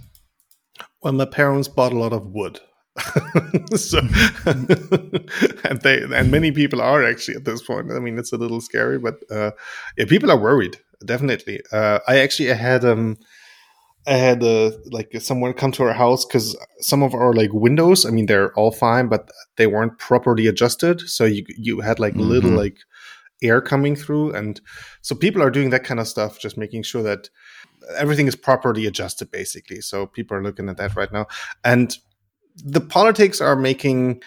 Well, 1.01 1.13
my 1.13 1.25
parents 1.25 1.67
bought 1.67 1.93
a 1.93 1.99
lot 1.99 2.13
of 2.13 2.27
wood. 2.27 2.59
so, 3.75 3.99
and 4.45 5.81
they 5.81 6.03
and 6.03 6.31
many 6.31 6.51
people 6.51 6.81
are 6.81 7.03
actually 7.03 7.35
at 7.35 7.45
this 7.45 7.61
point. 7.61 7.91
I 7.91 7.99
mean, 7.99 8.17
it's 8.17 8.33
a 8.33 8.37
little 8.37 8.61
scary, 8.61 8.99
but 8.99 9.15
uh, 9.31 9.51
yeah, 9.97 10.05
people 10.05 10.31
are 10.31 10.37
worried. 10.37 10.77
Definitely. 11.05 11.61
Uh, 11.71 11.99
I 12.07 12.19
actually 12.19 12.49
had 12.49 12.83
um 12.83 13.17
I 14.07 14.13
had 14.13 14.43
uh, 14.43 14.71
like 14.91 15.11
someone 15.19 15.53
come 15.53 15.71
to 15.73 15.83
our 15.83 15.93
house 15.93 16.25
because 16.25 16.57
some 16.79 17.03
of 17.03 17.13
our 17.13 17.33
like 17.33 17.53
windows, 17.53 18.05
I 18.05 18.11
mean, 18.11 18.25
they're 18.25 18.53
all 18.53 18.71
fine, 18.71 19.07
but 19.07 19.29
they 19.57 19.67
weren't 19.67 19.99
properly 19.99 20.47
adjusted. 20.47 21.01
So 21.01 21.25
you 21.25 21.45
you 21.57 21.81
had 21.81 21.99
like 21.99 22.13
mm-hmm. 22.13 22.29
little 22.29 22.51
like 22.51 22.77
air 23.43 23.61
coming 23.61 23.95
through, 23.95 24.33
and 24.33 24.59
so 25.01 25.15
people 25.15 25.41
are 25.41 25.51
doing 25.51 25.69
that 25.71 25.83
kind 25.83 25.99
of 25.99 26.07
stuff, 26.07 26.39
just 26.39 26.57
making 26.57 26.83
sure 26.83 27.03
that 27.03 27.29
everything 27.97 28.27
is 28.27 28.35
properly 28.35 28.85
adjusted, 28.85 29.31
basically. 29.31 29.81
So 29.81 30.07
people 30.07 30.35
are 30.37 30.43
looking 30.43 30.69
at 30.69 30.77
that 30.77 30.95
right 30.95 31.11
now, 31.11 31.27
and 31.63 31.95
the 32.55 32.81
politics 32.81 33.41
are 33.41 33.55
making 33.55 34.21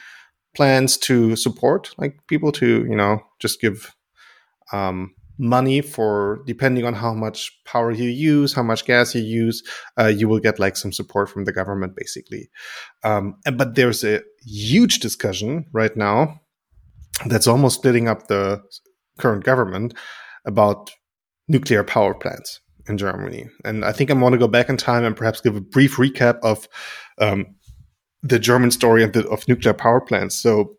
plans 0.55 0.99
to 0.99 1.35
support 1.35 1.95
like 1.97 2.19
people 2.27 2.53
to 2.53 2.85
you 2.85 2.97
know 2.97 3.23
just 3.39 3.61
give 3.61 3.95
um 4.73 5.15
money 5.39 5.81
for 5.81 6.43
depending 6.47 6.85
on 6.85 6.95
how 6.95 7.15
much 7.15 7.53
power 7.65 7.91
you 7.91 8.09
use 8.09 8.53
how 8.53 8.63
much 8.63 8.85
gas 8.85 9.15
you 9.15 9.23
use 9.23 9.63
uh, 9.99 10.07
you 10.07 10.29
will 10.29 10.39
get 10.39 10.59
like 10.59 10.77
some 10.77 10.93
support 10.93 11.29
from 11.29 11.45
the 11.45 11.53
government 11.53 11.97
basically. 11.97 12.51
Um, 13.03 13.37
and, 13.47 13.57
but 13.57 13.75
there's 13.75 14.05
a 14.05 14.23
huge 14.45 14.99
discussion 14.99 15.67
right 15.73 15.97
now 15.97 16.41
that's 17.27 17.47
almost 17.47 17.77
splitting 17.77 18.09
up 18.09 18.27
the 18.27 18.63
current 19.19 19.45
government 19.45 19.95
about 20.45 20.91
nuclear 21.49 21.83
power 21.83 22.15
plants 22.15 22.61
in 22.89 22.99
germany. 22.99 23.49
And 23.65 23.85
i 23.85 23.93
think 23.93 24.11
i 24.11 24.15
want 24.15 24.35
to 24.35 24.39
go 24.39 24.49
back 24.49 24.69
in 24.69 24.77
time 24.77 25.05
and 25.05 25.17
perhaps 25.17 25.41
give 25.41 25.57
a 25.57 25.61
brief 25.61 25.97
recap 25.97 26.39
of 26.43 26.69
um, 27.19 27.47
the 28.23 28.39
german 28.39 28.71
story 28.71 29.03
of, 29.03 29.13
the, 29.13 29.27
of 29.29 29.49
nuclear 29.49 29.75
power 29.75 30.01
plants. 30.01 30.37
So 30.37 30.77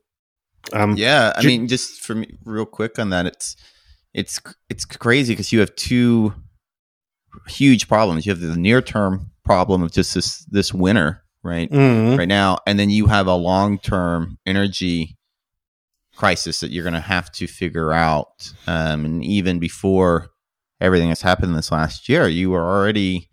um, 0.71 0.95
yeah 0.95 1.33
i 1.35 1.43
mean 1.43 1.67
just 1.67 1.99
for 1.99 2.15
me 2.15 2.37
real 2.45 2.65
quick 2.65 2.97
on 2.97 3.09
that 3.09 3.25
it's 3.25 3.57
it's 4.13 4.39
it's 4.69 4.85
crazy 4.85 5.33
because 5.33 5.51
you 5.51 5.59
have 5.59 5.75
two 5.75 6.33
huge 7.47 7.87
problems. 7.87 8.25
You 8.25 8.31
have 8.31 8.41
the 8.41 8.55
near 8.55 8.81
term 8.81 9.31
problem 9.43 9.83
of 9.83 9.91
just 9.91 10.13
this 10.13 10.39
this 10.45 10.73
winter, 10.73 11.23
right? 11.43 11.69
Mm-hmm. 11.69 12.17
Right 12.17 12.27
now, 12.27 12.57
and 12.67 12.79
then 12.79 12.89
you 12.89 13.07
have 13.07 13.27
a 13.27 13.35
long 13.35 13.79
term 13.79 14.37
energy 14.45 15.17
crisis 16.15 16.59
that 16.59 16.71
you're 16.71 16.83
going 16.83 16.93
to 16.93 16.99
have 16.99 17.31
to 17.33 17.47
figure 17.47 17.91
out. 17.91 18.53
Um, 18.67 19.05
and 19.05 19.23
even 19.25 19.59
before 19.59 20.29
everything 20.79 21.07
that's 21.07 21.21
happened 21.21 21.55
this 21.55 21.71
last 21.71 22.07
year, 22.07 22.27
you 22.27 22.51
were 22.51 22.63
already 22.63 23.29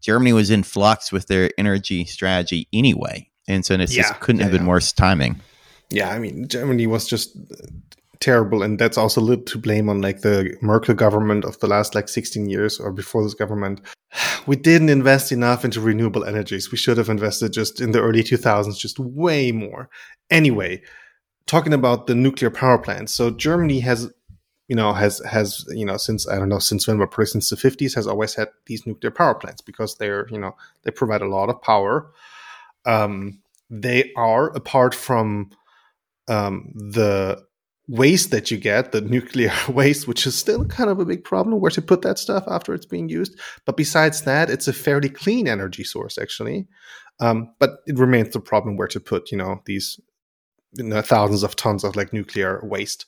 Germany 0.00 0.32
was 0.32 0.50
in 0.50 0.62
flux 0.62 1.12
with 1.12 1.26
their 1.28 1.50
energy 1.58 2.04
strategy 2.04 2.68
anyway, 2.72 3.30
and 3.46 3.64
so 3.64 3.74
it 3.74 3.80
yeah, 3.80 4.02
just 4.02 4.20
couldn't 4.20 4.40
yeah, 4.40 4.44
have 4.44 4.52
been 4.52 4.62
yeah. 4.62 4.68
worse 4.68 4.92
timing. 4.92 5.40
Yeah, 5.90 6.08
I 6.08 6.18
mean, 6.18 6.48
Germany 6.48 6.86
was 6.86 7.06
just 7.06 7.36
terrible 8.22 8.62
and 8.62 8.78
that's 8.78 8.96
also 8.96 9.20
a 9.20 9.22
little 9.22 9.44
to 9.44 9.58
blame 9.58 9.88
on 9.88 10.00
like 10.00 10.20
the 10.20 10.56
merkel 10.62 10.94
government 10.94 11.44
of 11.44 11.58
the 11.58 11.66
last 11.66 11.94
like 11.94 12.08
16 12.08 12.48
years 12.48 12.80
or 12.80 12.92
before 12.92 13.22
this 13.22 13.34
government. 13.34 13.80
We 14.44 14.56
didn't 14.56 14.88
invest 14.88 15.30
enough 15.30 15.64
into 15.64 15.80
renewable 15.80 16.24
energies. 16.24 16.72
We 16.72 16.76
should 16.76 16.98
have 16.98 17.08
invested 17.08 17.52
just 17.52 17.80
in 17.80 17.92
the 17.92 18.00
early 18.00 18.24
2000s 18.24 18.76
just 18.76 18.98
way 18.98 19.52
more. 19.52 19.88
Anyway 20.30 20.82
talking 21.46 21.72
about 21.72 22.06
the 22.06 22.14
nuclear 22.14 22.50
power 22.50 22.78
plants. 22.78 23.12
So 23.12 23.30
germany 23.30 23.80
has 23.80 24.10
you 24.68 24.76
know 24.76 24.92
has 24.92 25.20
has 25.28 25.64
you 25.68 25.84
know 25.84 25.96
since 25.96 26.28
i 26.28 26.38
don't 26.38 26.48
know 26.48 26.60
since 26.60 26.86
when 26.86 26.98
but 26.98 27.28
since 27.28 27.50
the 27.50 27.56
50s 27.56 27.94
has 27.94 28.06
always 28.06 28.34
had 28.34 28.48
these 28.66 28.86
nuclear 28.86 29.10
power 29.10 29.34
plants 29.34 29.60
because 29.60 29.96
they're 29.96 30.26
you 30.30 30.38
know 30.38 30.56
they 30.84 30.90
provide 30.90 31.22
a 31.22 31.28
lot 31.28 31.50
of 31.50 31.60
power. 31.60 32.10
Um 32.84 33.42
they 33.72 34.12
are 34.16 34.48
apart 34.50 34.94
from 34.94 35.50
um, 36.28 36.72
the 36.74 37.44
waste 37.88 38.30
that 38.30 38.50
you 38.50 38.58
get, 38.58 38.92
the 38.92 39.00
nuclear 39.00 39.52
waste, 39.68 40.06
which 40.06 40.26
is 40.26 40.36
still 40.36 40.64
kind 40.64 40.90
of 40.90 40.98
a 40.98 41.04
big 41.04 41.24
problem 41.24 41.60
where 41.60 41.70
to 41.70 41.82
put 41.82 42.02
that 42.02 42.18
stuff 42.18 42.44
after 42.48 42.74
it's 42.74 42.86
being 42.86 43.08
used. 43.08 43.38
But 43.66 43.76
besides 43.76 44.22
that, 44.22 44.50
it's 44.50 44.68
a 44.68 44.72
fairly 44.72 45.08
clean 45.08 45.48
energy 45.48 45.84
source, 45.84 46.18
actually. 46.18 46.66
Um, 47.20 47.54
but 47.58 47.78
it 47.86 47.98
remains 47.98 48.32
the 48.32 48.40
problem 48.40 48.76
where 48.76 48.88
to 48.88 49.00
put, 49.00 49.30
you 49.30 49.38
know, 49.38 49.60
these 49.66 50.00
you 50.74 50.84
know, 50.84 51.02
thousands 51.02 51.42
of 51.42 51.56
tons 51.56 51.84
of 51.84 51.96
like 51.96 52.12
nuclear 52.12 52.60
waste. 52.62 53.04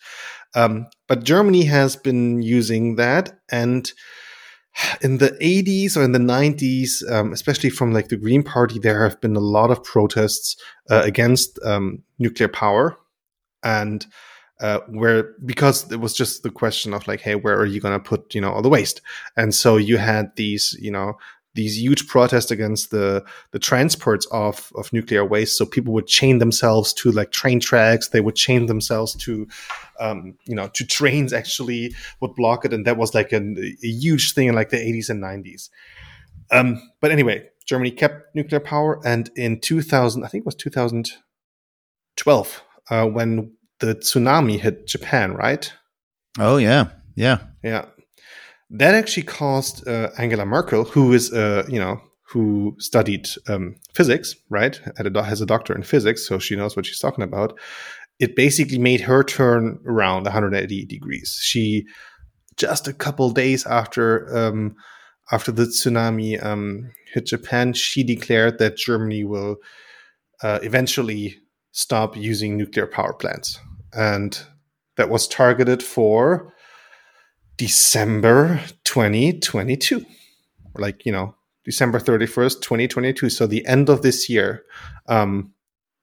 Um, 0.55 0.87
but 1.09 1.25
Germany 1.25 1.65
has 1.65 1.97
been 1.97 2.43
using 2.43 2.97
that 2.97 3.39
and 3.51 3.91
in 5.03 5.19
the 5.19 5.31
80s 5.41 5.97
or 5.97 6.03
in 6.03 6.13
the 6.13 6.19
90s, 6.19 7.09
um, 7.11 7.33
especially 7.33 7.71
from 7.71 7.93
like 7.93 8.09
the 8.09 8.17
Green 8.17 8.43
Party, 8.43 8.79
there 8.79 9.03
have 9.03 9.21
been 9.21 9.37
a 9.37 9.41
lot 9.41 9.71
of 9.71 9.83
protests 9.83 10.57
uh, 10.91 11.03
against 11.05 11.59
um, 11.65 12.03
nuclear 12.19 12.49
power. 12.49 12.97
And 13.63 14.05
uh, 14.61 14.81
where 14.89 15.35
because 15.45 15.91
it 15.91 16.01
was 16.01 16.15
just 16.15 16.43
the 16.43 16.51
question 16.51 16.95
of 16.95 17.07
like, 17.09 17.21
hey, 17.21 17.35
where 17.35 17.59
are 17.59 17.67
you 17.67 17.81
going 17.81 17.99
to 17.99 18.05
put 18.05 18.35
you 18.35 18.41
know 18.41 18.53
all 18.53 18.63
the 18.63 18.69
waste? 18.69 19.01
And 19.37 19.55
so 19.55 19.77
you 19.77 19.99
had 19.99 20.35
these 20.37 20.77
you 20.81 20.91
know 20.91 21.17
these 21.55 21.81
huge 21.81 22.09
protests 22.09 22.51
against 22.51 22.91
the 22.91 23.25
the 23.53 23.59
transports 23.59 24.27
of 24.31 24.71
of 24.77 24.93
nuclear 24.93 25.25
waste. 25.25 25.57
So 25.57 25.65
people 25.65 25.95
would 25.95 26.07
chain 26.07 26.39
themselves 26.39 26.93
to 26.95 27.11
like 27.11 27.31
train 27.31 27.61
tracks. 27.61 28.09
They 28.09 28.21
would 28.21 28.37
chain 28.37 28.67
themselves 28.67 29.15
to 29.17 29.47
um, 30.01 30.37
you 30.47 30.55
know 30.55 30.69
to 30.69 30.87
trains. 30.87 31.33
Actually, 31.33 31.95
would 32.21 32.35
block 32.35 32.65
it, 32.65 32.73
and 32.73 32.87
that 32.87 32.97
was 32.97 33.15
like 33.15 33.33
a, 33.33 33.39
a 33.39 33.77
huge 33.81 34.35
thing 34.35 34.49
in 34.49 34.55
like 34.55 34.71
the 34.71 34.77
80s 34.77 35.11
and 35.11 35.23
90s. 35.23 35.71
Um, 36.51 36.91
but 37.01 37.11
anyway, 37.11 37.49
Germany 37.67 37.91
kept 37.91 38.35
nuclear 38.35 38.61
power, 38.61 39.01
and 39.05 39.31
in 39.37 39.61
2000, 39.61 40.25
I 40.25 40.29
think 40.29 40.43
it 40.43 40.47
was 40.47 40.55
2012, 40.57 42.63
uh, 42.91 43.07
when 43.07 43.53
the 43.85 43.95
tsunami 43.95 44.59
hit 44.59 44.87
Japan, 44.87 45.35
right? 45.35 45.73
Oh 46.39 46.57
yeah, 46.57 46.87
yeah, 47.15 47.39
yeah. 47.63 47.87
That 48.71 48.95
actually 48.95 49.25
caused 49.25 49.87
uh, 49.87 50.11
Angela 50.19 50.47
Merkel, 50.47 50.85
who 50.85 51.13
is 51.13 51.33
uh, 51.33 51.65
you 51.69 51.79
know 51.79 52.01
who 52.29 52.75
studied 52.79 53.29
um, 53.49 53.77
physics, 53.95 54.35
right? 54.51 54.81
A, 54.99 55.23
has 55.23 55.41
a 55.41 55.47
doctor 55.47 55.75
in 55.75 55.83
physics, 55.83 56.27
so 56.27 56.39
she 56.39 56.57
knows 56.57 56.75
what 56.75 56.87
she's 56.87 56.99
talking 56.99 57.23
about. 57.23 57.59
It 58.19 58.37
basically 58.37 58.79
made 58.79 59.03
her 59.03 59.23
turn 59.23 59.79
around 59.87 60.25
180 60.25 60.87
degrees. 60.87 61.39
She 61.41 61.87
just 62.57 62.89
a 62.89 62.93
couple 62.93 63.31
days 63.31 63.67
after 63.67 64.37
um, 64.37 64.77
after 65.31 65.53
the 65.53 65.65
tsunami 65.65 66.43
um, 66.45 66.91
hit 67.13 67.27
Japan, 67.27 67.73
she 67.73 68.03
declared 68.03 68.59
that 68.59 68.77
Germany 68.77 69.25
will 69.25 69.57
uh, 70.43 70.59
eventually 70.63 71.37
stop 71.73 72.17
using 72.17 72.57
nuclear 72.57 72.87
power 72.87 73.13
plants. 73.13 73.59
And 73.97 74.39
that 74.97 75.11
was 75.11 75.27
targeted 75.29 75.83
for 75.83 76.53
December 77.57 78.61
2022. 78.85 80.05
Like, 80.77 81.07
you 81.07 81.13
know, 81.13 81.35
December 81.65 81.99
31st, 81.99 82.61
2022. 82.61 83.31
So 83.31 83.47
the 83.47 83.67
end 83.67 83.89
of 83.89 84.03
this 84.03 84.29
year 84.29 84.65
um, 85.09 85.53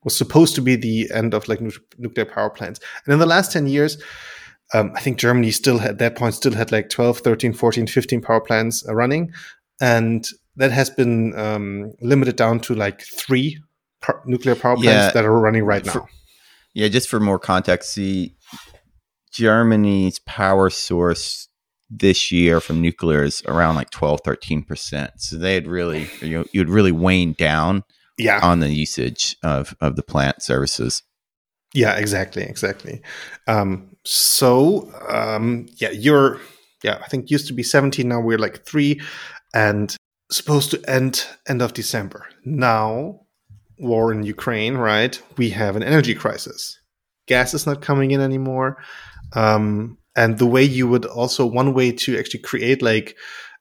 was 0.03 0.15
supposed 0.15 0.55
to 0.55 0.61
be 0.61 0.75
the 0.75 1.09
end 1.13 1.33
of 1.33 1.47
like 1.47 1.61
nu- 1.61 1.71
nuclear 1.97 2.25
power 2.25 2.49
plants. 2.49 2.79
And 3.05 3.13
in 3.13 3.19
the 3.19 3.25
last 3.25 3.51
10 3.51 3.67
years, 3.67 4.01
um, 4.73 4.91
I 4.95 5.01
think 5.01 5.17
Germany 5.17 5.51
still 5.51 5.79
had, 5.79 5.91
at 5.91 5.97
that 5.99 6.15
point 6.15 6.33
still 6.33 6.53
had 6.53 6.71
like 6.71 6.89
12, 6.89 7.19
13, 7.19 7.53
14, 7.53 7.87
15 7.87 8.21
power 8.21 8.41
plants 8.41 8.87
uh, 8.87 8.95
running. 8.95 9.33
And 9.81 10.25
that 10.55 10.71
has 10.71 10.89
been 10.89 11.37
um, 11.37 11.93
limited 12.01 12.37
down 12.37 12.59
to 12.61 12.75
like 12.75 13.01
three 13.01 13.61
par- 14.01 14.21
nuclear 14.25 14.55
power 14.55 14.75
plants 14.75 14.85
Yeah. 15.07 15.11
that 15.11 15.25
are 15.25 15.39
running 15.39 15.65
right 15.65 15.85
now. 15.85 15.91
For- 15.91 16.09
Yeah, 16.73 16.87
just 16.87 17.09
for 17.09 17.19
more 17.19 17.39
context, 17.39 17.93
see 17.93 18.35
Germany's 19.33 20.19
power 20.19 20.69
source 20.69 21.47
this 21.89 22.31
year 22.31 22.61
from 22.61 22.81
nuclear 22.81 23.23
is 23.23 23.43
around 23.47 23.75
like 23.75 23.89
12, 23.89 24.21
13%. 24.23 25.09
So 25.17 25.37
they 25.37 25.53
had 25.55 25.67
really, 25.67 26.07
you 26.21 26.29
know, 26.29 26.45
you'd 26.53 26.69
really 26.69 26.93
wane 26.93 27.33
down 27.33 27.83
yeah. 28.17 28.39
on 28.41 28.59
the 28.61 28.69
usage 28.69 29.35
of, 29.43 29.75
of 29.81 29.97
the 29.97 30.03
plant 30.03 30.41
services. 30.41 31.03
Yeah, 31.73 31.95
exactly, 31.95 32.43
exactly. 32.43 33.01
Um, 33.47 33.95
so 34.05 34.91
um, 35.09 35.67
yeah, 35.77 35.91
you're 35.91 36.39
yeah, 36.83 36.99
I 37.03 37.07
think 37.07 37.29
used 37.29 37.47
to 37.47 37.53
be 37.53 37.63
17, 37.63 38.07
now 38.07 38.19
we're 38.19 38.37
like 38.37 38.65
three, 38.65 38.99
and 39.53 39.95
supposed 40.31 40.71
to 40.71 40.89
end 40.89 41.25
end 41.47 41.61
of 41.61 41.73
December. 41.73 42.25
Now, 42.43 43.21
war 43.81 44.11
in 44.11 44.23
Ukraine, 44.23 44.77
right? 44.77 45.21
We 45.37 45.49
have 45.49 45.75
an 45.75 45.83
energy 45.83 46.13
crisis. 46.13 46.79
Gas 47.27 47.53
is 47.53 47.65
not 47.65 47.81
coming 47.81 48.11
in 48.11 48.21
anymore. 48.21 48.77
Um, 49.33 49.97
and 50.15 50.37
the 50.37 50.45
way 50.45 50.63
you 50.63 50.87
would 50.87 51.05
also 51.05 51.45
one 51.45 51.73
way 51.73 51.91
to 51.91 52.17
actually 52.17 52.41
create 52.41 52.81
like 52.81 53.15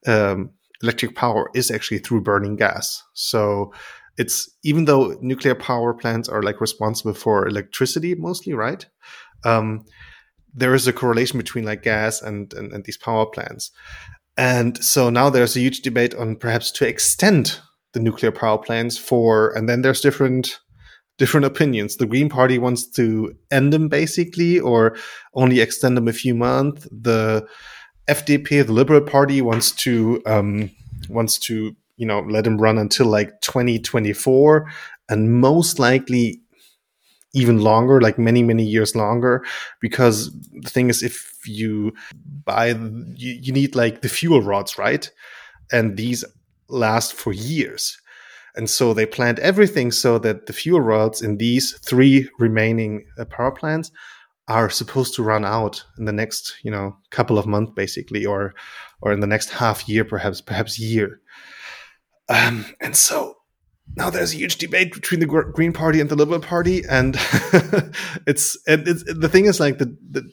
um, 0.07 0.51
electric 0.83 1.15
power 1.15 1.51
is 1.55 1.71
actually 1.71 1.99
through 1.99 2.23
burning 2.23 2.57
gas. 2.57 3.03
So 3.15 3.73
it's 4.19 4.51
even 4.63 4.85
though 4.85 5.17
nuclear 5.21 5.55
power 5.55 5.95
plants 5.95 6.29
are 6.29 6.43
like 6.43 6.61
responsible 6.61 7.15
for 7.15 7.47
electricity 7.47 8.15
mostly, 8.15 8.53
right? 8.53 8.85
Um, 9.45 9.85
there 10.53 10.75
is 10.75 10.87
a 10.89 10.93
correlation 10.93 11.39
between 11.39 11.65
like 11.65 11.83
gas 11.83 12.21
and, 12.21 12.53
and, 12.55 12.73
and 12.73 12.85
these 12.85 12.99
power 12.99 13.27
plants. 13.27 13.71
And 14.37 14.83
so 14.83 15.11
now 15.11 15.31
there's 15.31 15.57
a 15.57 15.61
huge 15.61 15.81
debate 15.83 16.15
on 16.15 16.37
perhaps 16.37 16.71
to 16.73 16.87
extend 16.87 17.61
the 17.93 18.01
nuclear 18.01 18.33
power 18.33 18.59
plants 18.59 18.97
for, 18.97 19.51
and 19.57 19.69
then 19.69 19.83
there's 19.83 20.01
different 20.01 20.61
different 21.19 21.45
opinions. 21.45 21.97
The 21.97 22.07
Green 22.07 22.31
Party 22.31 22.59
wants 22.59 22.87
to 22.93 23.37
end 23.51 23.73
them 23.73 23.89
basically, 23.89 24.59
or 24.59 24.97
only 25.35 25.61
extend 25.61 25.97
them 25.97 26.09
a 26.09 26.15
few 26.15 26.35
months. 26.35 26.89
The 26.91 27.47
FDP, 28.09 28.67
the 28.67 28.73
Liberal 28.73 29.03
Party, 29.03 29.43
wants 29.43 29.71
to 29.73 30.23
um, 30.27 30.71
wants 31.09 31.39
to 31.41 31.77
you 31.97 32.07
know 32.07 32.21
let 32.21 32.45
them 32.45 32.59
run 32.59 32.79
until 32.79 33.07
like 33.07 33.41
2024, 33.43 34.67
and 35.09 35.41
most 35.41 35.79
likely 35.79 36.41
even 37.33 37.61
longer, 37.61 38.01
like 38.01 38.19
many 38.19 38.43
many 38.43 38.65
years 38.65 38.97
longer, 38.97 39.45
because 39.81 40.33
the 40.53 40.71
thing 40.71 40.91
is, 40.91 41.03
if 41.03 41.39
you 41.47 41.93
buy, 42.45 42.69
you, 42.69 43.39
you 43.43 43.53
need 43.53 43.75
like 43.77 44.03
the 44.03 44.09
fuel 44.09 44.43
rods, 44.43 44.79
right? 44.79 45.11
And 45.73 45.97
these 45.97 46.25
last 46.71 47.15
for 47.15 47.33
years. 47.33 47.99
And 48.57 48.69
so 48.69 48.93
they 48.93 49.07
planned 49.07 49.39
everything 49.39 49.93
so 49.93 50.19
that 50.19 50.47
the 50.47 50.53
fuel 50.53 50.81
rods 50.81 51.23
in 51.23 51.37
these 51.37 51.79
three 51.79 52.29
remaining 52.39 53.07
uh, 53.19 53.25
power 53.25 53.53
plants 53.53 53.91
are 54.49 54.69
supposed 54.69 55.15
to 55.15 55.23
run 55.23 55.45
out 55.45 55.85
in 55.97 56.05
the 56.07 56.13
next, 56.13 56.57
you 56.65 56.71
know, 56.71 56.97
couple 57.11 57.39
of 57.39 57.47
months, 57.47 57.73
basically, 57.77 58.27
or 58.27 58.53
or 59.01 59.13
in 59.13 59.21
the 59.21 59.27
next 59.27 59.51
half 59.51 59.89
year, 59.89 60.05
perhaps, 60.05 60.41
perhaps 60.41 60.79
year. 60.79 61.21
Um, 62.29 62.67
and 62.81 62.97
so 62.97 63.37
now 63.97 64.11
there's 64.11 64.35
a 64.35 64.37
huge 64.37 64.57
debate 64.57 64.93
between 64.93 65.21
the 65.21 65.27
Gr- 65.27 65.51
Green 65.53 65.73
Party 65.73 66.01
and 66.01 66.11
the 66.11 66.17
Liberal 66.17 66.41
Party, 66.41 66.83
and 66.89 67.17
it's 68.27 68.59
and 68.67 68.87
it's, 68.87 69.05
the 69.05 69.29
thing 69.29 69.47
is 69.47 69.61
like 69.61 69.79
the, 69.79 69.97
the 70.11 70.29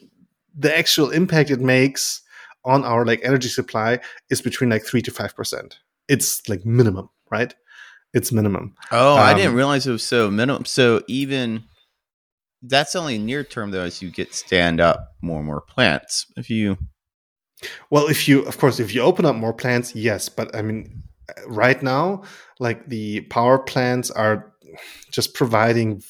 the 0.56 0.76
actual 0.76 1.10
impact 1.10 1.50
it 1.50 1.60
makes 1.60 2.22
on 2.64 2.84
our 2.84 3.04
like 3.04 3.20
energy 3.22 3.48
supply 3.48 4.00
is 4.30 4.42
between 4.42 4.70
like 4.70 4.84
three 4.84 5.02
to 5.02 5.10
five 5.10 5.34
percent. 5.34 5.78
It's 6.08 6.48
like 6.48 6.64
minimum, 6.64 7.08
right? 7.30 7.54
It's 8.14 8.32
minimum. 8.32 8.74
Oh, 8.90 9.16
I 9.16 9.32
Um, 9.32 9.36
didn't 9.36 9.54
realize 9.54 9.86
it 9.86 9.92
was 9.92 10.02
so 10.02 10.30
minimum. 10.30 10.64
So 10.64 11.02
even 11.08 11.64
that's 12.62 12.96
only 12.96 13.18
near 13.18 13.44
term 13.44 13.70
though, 13.70 13.82
as 13.82 14.02
you 14.02 14.10
get 14.10 14.34
stand 14.34 14.80
up 14.80 15.14
more 15.20 15.38
and 15.38 15.46
more 15.46 15.60
plants. 15.60 16.26
If 16.36 16.50
you 16.50 16.76
Well, 17.90 18.08
if 18.08 18.28
you, 18.28 18.42
of 18.42 18.56
course, 18.58 18.78
if 18.80 18.94
you 18.94 19.02
open 19.02 19.24
up 19.24 19.34
more 19.36 19.52
plants, 19.52 19.94
yes. 19.94 20.28
But 20.28 20.54
I 20.54 20.62
mean, 20.62 21.02
right 21.46 21.82
now, 21.82 22.22
like 22.60 22.88
the 22.88 23.22
power 23.22 23.58
plants 23.58 24.10
are 24.10 24.52
just 25.10 25.34
providing, 25.34 26.02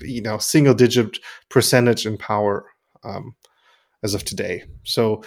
you 0.00 0.20
know, 0.20 0.38
single 0.38 0.74
digit 0.74 1.18
percentage 1.48 2.06
in 2.06 2.16
power 2.18 2.66
um, 3.04 3.34
as 4.02 4.14
of 4.14 4.24
today. 4.24 4.64
So, 4.84 5.22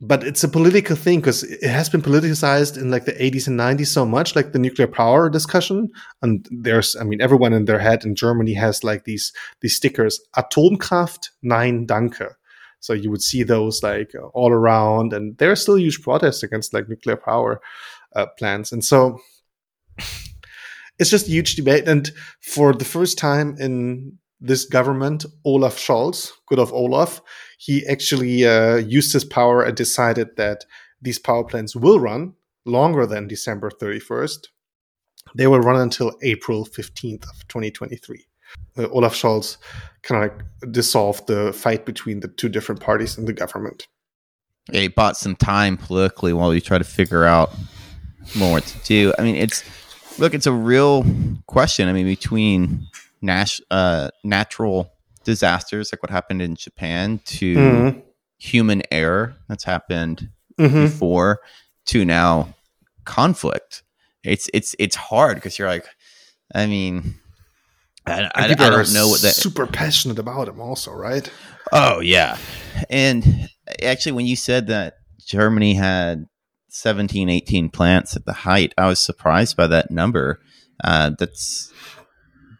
but 0.00 0.24
it's 0.24 0.44
a 0.44 0.48
political 0.48 0.94
thing 0.94 1.20
because 1.20 1.42
it 1.42 1.68
has 1.68 1.88
been 1.88 2.02
politicized 2.02 2.76
in 2.76 2.90
like 2.90 3.06
the 3.06 3.12
80s 3.12 3.46
and 3.46 3.58
90s 3.58 3.86
so 3.86 4.04
much, 4.04 4.36
like 4.36 4.52
the 4.52 4.58
nuclear 4.58 4.86
power 4.86 5.30
discussion. 5.30 5.88
And 6.20 6.46
there's, 6.50 6.94
I 6.96 7.04
mean, 7.04 7.22
everyone 7.22 7.54
in 7.54 7.64
their 7.64 7.78
head 7.78 8.04
in 8.04 8.14
Germany 8.14 8.52
has 8.54 8.84
like 8.84 9.04
these 9.04 9.32
these 9.62 9.74
stickers, 9.74 10.20
Atomkraft, 10.36 11.30
Nein, 11.42 11.86
Danke. 11.86 12.28
So 12.80 12.92
you 12.92 13.10
would 13.10 13.22
see 13.22 13.42
those 13.42 13.82
like 13.82 14.12
all 14.34 14.52
around, 14.52 15.14
and 15.14 15.36
there 15.38 15.50
are 15.50 15.56
still 15.56 15.78
huge 15.78 16.02
protests 16.02 16.42
against 16.42 16.74
like 16.74 16.88
nuclear 16.88 17.16
power 17.16 17.60
uh, 18.14 18.26
plants. 18.38 18.72
And 18.72 18.84
so 18.84 19.18
it's 20.98 21.10
just 21.10 21.26
a 21.26 21.30
huge 21.30 21.56
debate. 21.56 21.88
And 21.88 22.10
for 22.42 22.74
the 22.74 22.84
first 22.84 23.16
time 23.16 23.56
in 23.58 24.18
this 24.40 24.66
government, 24.66 25.24
Olaf 25.44 25.78
Scholz, 25.78 26.32
good 26.46 26.58
of 26.58 26.72
Olaf, 26.72 27.22
he 27.56 27.86
actually 27.86 28.46
uh, 28.46 28.76
used 28.76 29.12
his 29.12 29.24
power 29.24 29.62
and 29.62 29.76
decided 29.76 30.36
that 30.36 30.64
these 31.00 31.18
power 31.18 31.44
plants 31.44 31.74
will 31.74 32.00
run 32.00 32.34
longer 32.64 33.06
than 33.06 33.28
December 33.28 33.70
31st. 33.70 34.48
They 35.34 35.46
will 35.46 35.60
run 35.60 35.80
until 35.80 36.12
April 36.22 36.64
15th 36.64 37.24
of 37.24 37.48
2023. 37.48 38.26
Uh, 38.78 38.88
Olaf 38.88 39.14
Scholz 39.14 39.56
kind 40.02 40.24
of 40.24 40.30
like 40.30 40.72
dissolved 40.72 41.26
the 41.26 41.52
fight 41.52 41.84
between 41.84 42.20
the 42.20 42.28
two 42.28 42.48
different 42.48 42.80
parties 42.80 43.18
in 43.18 43.24
the 43.24 43.32
government. 43.32 43.88
you 44.72 44.90
bought 44.90 45.16
some 45.16 45.36
time 45.36 45.76
politically 45.76 46.32
while 46.32 46.54
you 46.54 46.60
try 46.60 46.78
to 46.78 46.84
figure 46.84 47.24
out 47.24 47.52
more 48.36 48.60
to 48.60 48.78
do. 48.84 49.12
I 49.18 49.22
mean, 49.22 49.36
it's 49.36 49.64
look, 50.18 50.34
it's 50.34 50.46
a 50.46 50.52
real 50.52 51.04
question. 51.46 51.88
I 51.88 51.92
mean, 51.92 52.06
between 52.06 52.86
nas- 53.20 53.60
uh, 53.70 54.10
natural 54.24 54.90
disasters 55.26 55.92
like 55.92 56.02
what 56.02 56.10
happened 56.10 56.40
in 56.40 56.54
Japan 56.56 57.20
to 57.26 57.56
Mhm. 57.56 58.02
human 58.38 58.82
error 58.90 59.36
that's 59.48 59.64
happened 59.64 60.30
Mhm. 60.58 60.84
before 60.90 61.40
to 61.86 62.04
now 62.04 62.54
conflict. 63.04 63.82
It's 64.24 64.48
it's 64.54 64.74
it's 64.78 64.96
hard 64.96 65.36
because 65.36 65.58
you're 65.58 65.68
like, 65.68 65.86
I 66.54 66.66
mean, 66.66 67.14
I, 68.06 68.22
I, 68.22 68.30
I 68.34 68.52
are 68.52 68.54
don't 68.54 68.92
know 68.94 69.08
what 69.08 69.20
that. 69.22 69.34
super 69.34 69.66
passionate 69.66 70.18
about 70.18 70.48
him, 70.48 70.60
also, 70.60 70.92
right? 70.92 71.30
Oh 71.72 72.00
yeah, 72.00 72.38
and 72.88 73.48
actually, 73.82 74.12
when 74.12 74.26
you 74.26 74.36
said 74.36 74.68
that 74.68 74.94
Germany 75.26 75.74
had 75.74 76.26
17, 76.68 77.28
18 77.28 77.68
plants 77.70 78.14
at 78.16 78.24
the 78.24 78.32
height, 78.32 78.72
I 78.78 78.86
was 78.86 79.00
surprised 79.00 79.56
by 79.56 79.66
that 79.68 79.90
number. 79.90 80.40
Uh, 80.84 81.10
that's. 81.18 81.72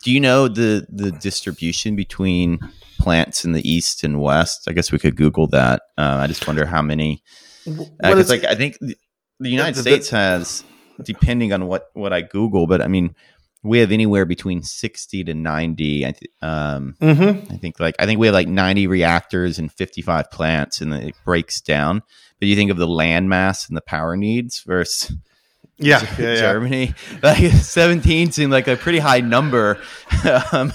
Do 0.07 0.12
you 0.12 0.21
know 0.21 0.47
the 0.47 0.87
the 0.88 1.11
distribution 1.11 1.97
between 1.97 2.61
plants 3.01 3.45
in 3.45 3.51
the 3.55 3.69
east 3.69 4.05
and 4.05 4.21
west? 4.21 4.69
I 4.69 4.73
guess 4.73 4.92
we 4.92 5.01
could 5.01 5.16
Google 5.16 5.49
that. 5.49 5.83
Uh, 5.99 6.19
I 6.23 6.29
just 6.29 6.47
wonder 6.47 6.64
how 6.64 6.81
many. 6.81 7.25
Because 7.64 8.21
is- 8.21 8.31
like 8.31 8.45
I 8.45 8.55
think 8.55 8.79
the, 8.81 8.95
the 9.40 9.49
United 9.51 9.75
the- 9.75 9.83
the- 9.83 9.90
States 9.90 10.11
has, 10.11 10.62
depending 11.03 11.53
on 11.53 11.66
what 11.66 11.87
what 11.95 12.12
I 12.12 12.21
Google, 12.21 12.69
but 12.69 12.81
I 12.83 12.87
mean, 12.87 13.16
we 13.64 13.81
have 13.81 13.90
anywhere 13.90 14.25
between 14.25 14.62
sixty 14.62 15.25
to 15.25 15.35
ninety. 15.35 16.07
I 16.07 16.12
th- 16.12 16.31
um, 16.40 16.95
Mhm. 17.03 17.53
I 17.53 17.57
think 17.57 17.81
like 17.81 17.97
I 17.99 18.07
think 18.07 18.21
we 18.21 18.29
have 18.29 18.35
like 18.35 18.47
ninety 18.47 18.87
reactors 18.87 19.59
and 19.59 19.73
fifty 19.73 20.03
five 20.03 20.31
plants, 20.31 20.81
and 20.81 20.95
it 20.95 21.16
breaks 21.25 21.61
down. 21.61 22.01
But 22.38 22.47
you 22.47 22.55
think 22.55 22.71
of 22.71 22.77
the 22.77 22.87
land 22.87 23.29
mass 23.29 23.66
and 23.66 23.77
the 23.77 23.81
power 23.83 24.16
needs 24.16 24.62
versus 24.64 25.12
Yeah, 25.79 26.01
yeah, 26.19 26.27
yeah. 26.27 26.41
Germany, 26.41 26.95
like 27.23 27.53
seventeen 27.53 28.33
seemed 28.33 28.53
like 28.53 28.67
a 28.67 28.77
pretty 28.77 28.99
high 28.99 29.21
number, 29.21 29.79
um, 30.53 30.73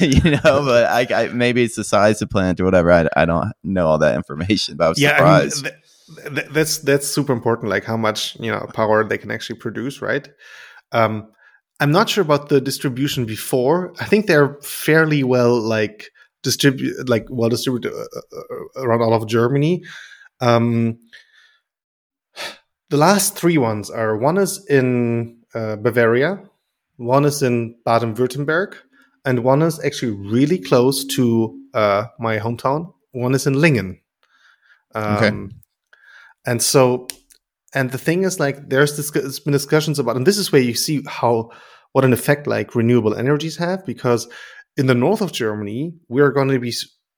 you 0.00 0.30
know. 0.30 0.40
But 0.42 0.84
I, 0.84 1.06
I 1.24 1.28
maybe 1.28 1.64
it's 1.64 1.76
the 1.76 1.84
size 1.84 2.22
of 2.22 2.30
plant 2.30 2.60
or 2.60 2.64
whatever. 2.64 2.92
I, 2.92 3.08
I 3.16 3.24
don't 3.24 3.52
know 3.64 3.88
all 3.88 3.98
that 3.98 4.14
information, 4.14 4.76
but 4.76 4.84
I 4.84 4.88
was 4.90 5.00
yeah, 5.00 5.22
I 5.22 5.40
mean, 5.40 5.50
th- 5.50 6.34
th- 6.34 6.48
that's 6.52 6.78
that's 6.78 7.08
super 7.08 7.32
important. 7.32 7.68
Like 7.68 7.84
how 7.84 7.96
much 7.96 8.36
you 8.38 8.50
know 8.52 8.64
power 8.74 9.02
they 9.02 9.18
can 9.18 9.32
actually 9.32 9.58
produce, 9.58 10.00
right? 10.00 10.28
Um, 10.92 11.32
I'm 11.80 11.90
not 11.90 12.08
sure 12.08 12.22
about 12.22 12.48
the 12.48 12.60
distribution 12.60 13.24
before. 13.24 13.92
I 14.00 14.04
think 14.04 14.26
they're 14.26 14.54
fairly 14.62 15.24
well 15.24 15.60
like 15.60 16.10
distribute, 16.42 17.08
like 17.08 17.26
well 17.28 17.48
distributed 17.48 17.92
uh, 17.92 18.20
uh, 18.36 18.82
around 18.82 19.02
all 19.02 19.14
of 19.14 19.26
Germany. 19.26 19.82
Um, 20.40 20.98
the 22.90 22.96
last 22.96 23.36
three 23.36 23.58
ones 23.58 23.90
are 23.90 24.16
one 24.16 24.38
is 24.38 24.64
in 24.66 25.38
uh, 25.54 25.76
Bavaria, 25.76 26.42
one 26.96 27.24
is 27.24 27.42
in 27.42 27.76
Baden 27.84 28.14
Württemberg, 28.14 28.74
and 29.24 29.44
one 29.44 29.62
is 29.62 29.82
actually 29.84 30.12
really 30.12 30.58
close 30.58 31.04
to 31.04 31.60
uh, 31.74 32.04
my 32.18 32.38
hometown. 32.38 32.92
One 33.12 33.34
is 33.34 33.46
in 33.46 33.60
Lingen. 33.60 34.00
Um, 34.94 35.16
okay. 35.16 35.54
And 36.46 36.62
so, 36.62 37.08
and 37.74 37.90
the 37.90 37.98
thing 37.98 38.24
is, 38.24 38.40
like, 38.40 38.68
there's, 38.68 38.96
this, 38.96 39.10
there's 39.10 39.40
been 39.40 39.52
discussions 39.52 39.98
about, 39.98 40.16
and 40.16 40.26
this 40.26 40.38
is 40.38 40.50
where 40.50 40.62
you 40.62 40.74
see 40.74 41.02
how 41.06 41.50
what 41.92 42.04
an 42.04 42.12
effect 42.12 42.46
like 42.46 42.74
renewable 42.74 43.14
energies 43.14 43.56
have, 43.56 43.84
because 43.84 44.28
in 44.76 44.86
the 44.86 44.94
north 44.94 45.20
of 45.20 45.32
Germany, 45.32 45.94
we're 46.08 46.30
going 46.30 46.48
to 46.48 46.58
be 46.58 46.72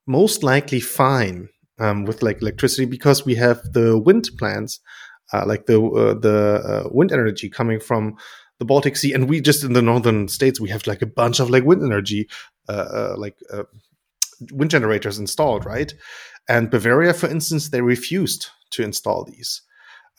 most 0.07 0.43
likely 0.43 0.81
fine 0.81 1.49
um, 1.79 2.05
with 2.05 2.23
like 2.23 2.41
electricity 2.41 2.87
because 2.87 3.25
we 3.25 3.35
have 3.35 3.61
the 3.73 3.99
wind 3.99 4.29
plants, 4.39 4.81
uh, 5.33 5.45
like 5.47 5.67
the 5.67 5.81
uh, 5.81 6.15
the 6.15 6.85
uh, 6.87 6.89
wind 6.91 7.13
energy 7.13 7.49
coming 7.49 7.81
from 7.81 8.17
the 8.59 8.65
Baltic 8.65 8.97
Sea, 8.97 9.13
and 9.13 9.29
we 9.29 9.41
just 9.41 9.65
in 9.65 9.73
the 9.73 9.83
northern 9.83 10.29
states 10.29 10.61
we 10.61 10.69
have 10.69 10.87
like 10.87 11.03
a 11.03 11.07
bunch 11.07 11.41
of 11.41 11.51
like 11.51 11.65
wind 11.65 11.83
energy, 11.83 12.29
uh, 12.69 12.73
uh, 12.73 13.15
like 13.17 13.37
uh, 13.53 13.65
wind 14.53 14.71
generators 14.71 15.19
installed, 15.19 15.65
right? 15.65 15.93
And 16.49 16.71
Bavaria, 16.71 17.15
for 17.15 17.29
instance, 17.29 17.71
they 17.71 17.81
refused 17.81 18.49
to 18.71 18.83
install 18.83 19.25
these. 19.25 19.63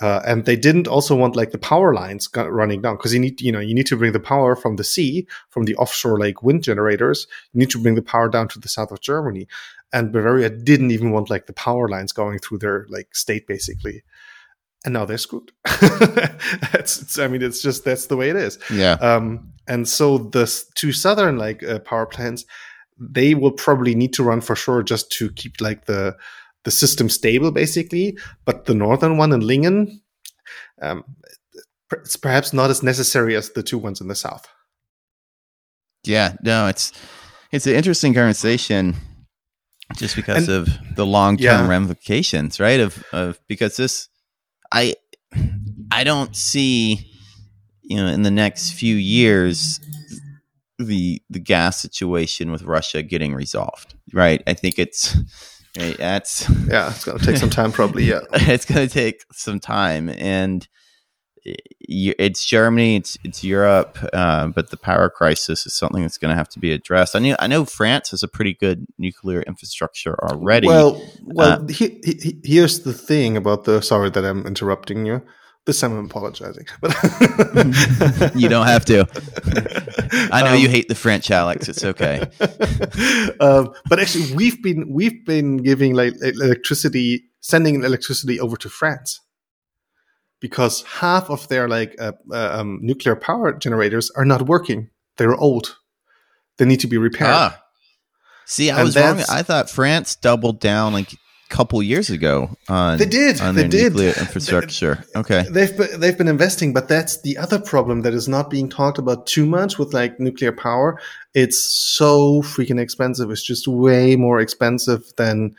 Uh, 0.02 0.20
and 0.26 0.46
they 0.46 0.56
didn't 0.56 0.88
also 0.88 1.16
want 1.16 1.36
like 1.36 1.52
the 1.52 1.60
power 1.60 1.94
lines 1.94 2.28
running 2.36 2.82
down 2.82 2.96
because 2.96 3.14
you 3.14 3.20
need 3.20 3.40
you 3.40 3.52
know 3.52 3.60
you 3.60 3.76
need 3.76 3.86
to 3.86 3.96
bring 3.96 4.14
the 4.14 4.20
power 4.20 4.56
from 4.56 4.76
the 4.78 4.84
sea 4.84 5.28
from 5.52 5.66
the 5.66 5.76
offshore 5.76 6.18
like 6.18 6.42
wind 6.42 6.64
generators 6.64 7.28
you 7.54 7.60
need 7.60 7.70
to 7.70 7.80
bring 7.80 7.94
the 7.94 8.02
power 8.02 8.28
down 8.28 8.48
to 8.48 8.58
the 8.58 8.68
south 8.68 8.92
of 8.92 9.00
germany 9.00 9.48
and 9.94 10.12
bavaria 10.12 10.50
didn't 10.50 10.90
even 10.90 11.12
want 11.12 11.30
like 11.30 11.46
the 11.46 11.54
power 11.54 11.88
lines 11.88 12.12
going 12.12 12.40
through 12.40 12.58
their 12.58 12.88
like 12.90 13.14
state 13.14 13.46
basically 13.46 14.02
and 14.86 14.94
now 14.94 15.06
they're 15.06 15.18
screwed. 15.18 15.52
it's, 16.74 17.02
it's, 17.02 17.20
I 17.20 17.28
mean, 17.28 17.42
it's 17.42 17.62
just 17.62 17.86
that's 17.86 18.08
the 18.08 18.18
way 18.18 18.30
it 18.30 18.36
is. 18.36 18.58
Yeah. 18.72 18.94
Um, 18.94 19.54
and 19.68 19.88
so 19.88 20.18
the 20.18 20.52
two 20.76 20.92
southern 20.92 21.38
like 21.38 21.64
uh, 21.64 21.80
power 21.80 22.06
plants, 22.06 22.46
they 23.00 23.34
will 23.34 23.52
probably 23.52 23.96
need 23.96 24.14
to 24.14 24.24
run 24.24 24.42
for 24.42 24.56
sure 24.56 24.84
just 24.84 25.12
to 25.14 25.32
keep 25.32 25.62
like 25.62 25.86
the 25.86 26.18
the 26.64 26.72
system 26.72 27.10
stable, 27.10 27.52
basically. 27.52 28.18
But 28.46 28.66
the 28.66 28.74
northern 28.74 29.18
one 29.18 29.34
in 29.34 29.42
Lingen, 29.42 30.02
um, 30.82 31.04
it's 31.92 32.16
perhaps 32.16 32.54
not 32.54 32.70
as 32.70 32.84
necessary 32.84 33.36
as 33.36 33.52
the 33.52 33.64
two 33.64 33.78
ones 33.78 34.02
in 34.02 34.08
the 34.08 34.16
south. 34.16 34.48
Yeah. 36.04 36.36
No, 36.44 36.68
it's 36.68 36.92
it's 37.52 37.68
an 37.68 37.76
interesting 37.76 38.14
conversation 38.14 38.96
just 39.98 40.16
because 40.16 40.48
and, 40.48 40.68
of 40.68 40.96
the 40.96 41.06
long 41.06 41.38
term 41.38 41.66
yeah. 41.66 41.68
ramifications, 41.68 42.60
right? 42.60 42.80
Of 42.80 43.04
of 43.12 43.40
because 43.48 43.78
this 43.78 44.08
I 44.72 44.96
I 45.92 46.04
don't 46.04 46.36
see 46.36 47.12
you 47.84 47.98
know 47.98 48.08
in 48.08 48.24
the 48.24 48.32
next 48.32 48.72
few 48.72 48.96
years 48.96 49.80
the 50.80 51.22
the 51.30 51.40
gas 51.40 51.82
situation 51.82 52.52
with 52.52 52.64
Russia 52.64 53.04
getting 53.04 53.34
resolved. 53.34 53.96
Right? 54.14 54.42
I 54.48 54.54
think 54.54 54.80
it's 54.80 55.16
right, 55.78 55.98
that's 55.98 56.50
yeah, 56.68 56.90
it's 56.90 57.06
going 57.06 57.20
to 57.20 57.26
take 57.26 57.38
some 57.38 57.50
time 57.50 57.72
probably, 57.72 58.06
yeah. 58.06 58.22
it's 58.34 58.66
going 58.66 58.88
to 58.88 58.94
take 58.94 59.24
some 59.32 59.60
time 59.60 60.10
and 60.10 60.68
it's 61.92 62.46
Germany, 62.46 62.96
it's 62.96 63.18
it's 63.24 63.44
Europe, 63.44 63.98
uh, 64.14 64.48
but 64.48 64.70
the 64.70 64.78
power 64.78 65.10
crisis 65.10 65.66
is 65.66 65.74
something 65.74 66.02
that's 66.02 66.18
going 66.18 66.30
to 66.30 66.36
have 66.36 66.50
to 66.50 66.60
be 66.60 66.72
addressed. 66.72 67.16
I 67.16 67.20
know 67.20 67.36
I 67.40 67.48
know 67.48 67.66
France 67.66 68.12
has 68.12 68.24
a 68.24 68.28
pretty 68.28 68.54
good 68.54 68.86
nuclear 68.98 69.42
infrastructure 69.42 70.16
already. 70.24 70.68
Well, 70.68 71.02
well, 71.24 71.64
uh, 71.64 71.68
he, 71.68 72.00
he, 72.04 72.40
here's 72.44 72.82
the 72.82 72.94
thing 72.94 73.38
about 73.38 73.66
the. 73.66 73.82
Sorry 73.82 74.10
that 74.10 74.26
I'm 74.26 74.46
interrupting 74.48 75.06
you. 75.06 75.22
This 75.66 75.80
time 75.80 75.96
I'm 75.96 76.06
apologizing, 76.06 76.66
but 76.82 76.92
you 78.36 78.50
don't 78.50 78.66
have 78.66 78.84
to. 78.86 79.08
I 80.32 80.42
know 80.42 80.54
um, 80.54 80.60
you 80.60 80.70
hate 80.70 80.88
the 80.88 80.96
French, 80.96 81.30
Alex. 81.30 81.70
It's 81.70 81.84
okay. 81.84 82.22
um, 83.40 83.72
but 83.88 84.00
actually, 84.00 84.34
we've 84.34 84.62
been 84.64 84.92
we've 84.92 85.24
been 85.24 85.58
giving 85.58 85.94
like 85.94 86.16
electricity, 86.22 87.26
sending 87.42 87.84
electricity 87.84 88.40
over 88.40 88.58
to 88.58 88.70
France 88.70 89.20
because 90.42 90.82
half 90.84 91.30
of 91.30 91.48
their 91.48 91.70
like 91.70 91.96
uh, 92.00 92.12
uh, 92.30 92.60
um, 92.60 92.80
nuclear 92.82 93.16
power 93.16 93.54
generators 93.54 94.12
are 94.12 94.26
not 94.26 94.48
working. 94.48 94.90
They're 95.16 95.36
old. 95.36 95.78
They 96.58 96.66
need 96.66 96.82
to 96.82 96.88
be 96.88 96.98
repaired. 96.98 97.32
Ah. 97.32 97.64
See, 98.46 98.70
I 98.70 98.80
and 98.80 98.86
was 98.86 98.98
wrong. 98.98 99.22
I 99.30 99.44
thought 99.44 99.70
France 99.70 100.16
doubled 100.16 100.60
down 100.60 100.92
like 100.92 101.14
a 101.14 101.18
couple 101.50 101.82
years 101.82 102.10
ago 102.10 102.50
on 102.68 102.98
they 102.98 103.06
did 103.06 103.40
on 103.40 103.56
they 103.56 103.68
did 103.68 103.94
nuclear 103.94 104.14
infrastructure. 104.20 105.06
okay, 105.16 105.46
they've 105.50 105.78
been, 105.78 106.00
they've 106.00 106.18
been 106.18 106.28
investing, 106.28 106.74
but 106.74 106.90
that's 106.90 107.22
the 107.22 107.38
other 107.38 107.60
problem 107.60 108.02
that 108.02 108.14
is 108.14 108.28
not 108.28 108.50
being 108.50 108.68
talked 108.68 108.98
about 108.98 109.28
too 109.28 109.46
much 109.46 109.78
with 109.78 109.94
like 109.94 110.20
nuclear 110.20 110.52
power. 110.52 111.00
It's 111.34 111.62
so 111.62 112.42
freaking 112.42 112.80
expensive. 112.80 113.30
It's 113.30 113.44
just 113.44 113.68
way 113.68 114.16
more 114.16 114.40
expensive 114.42 115.04
than 115.18 115.56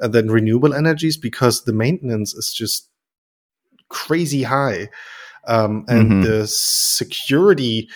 uh, 0.00 0.08
than 0.08 0.30
renewable 0.30 0.74
energies 0.74 1.16
because 1.16 1.64
the 1.64 1.72
maintenance 1.72 2.34
is 2.34 2.52
just 2.52 2.88
crazy 3.88 4.42
high. 4.42 4.88
Um, 5.46 5.84
and 5.88 6.10
mm-hmm. 6.10 6.22
the 6.22 6.46
security, 6.46 7.88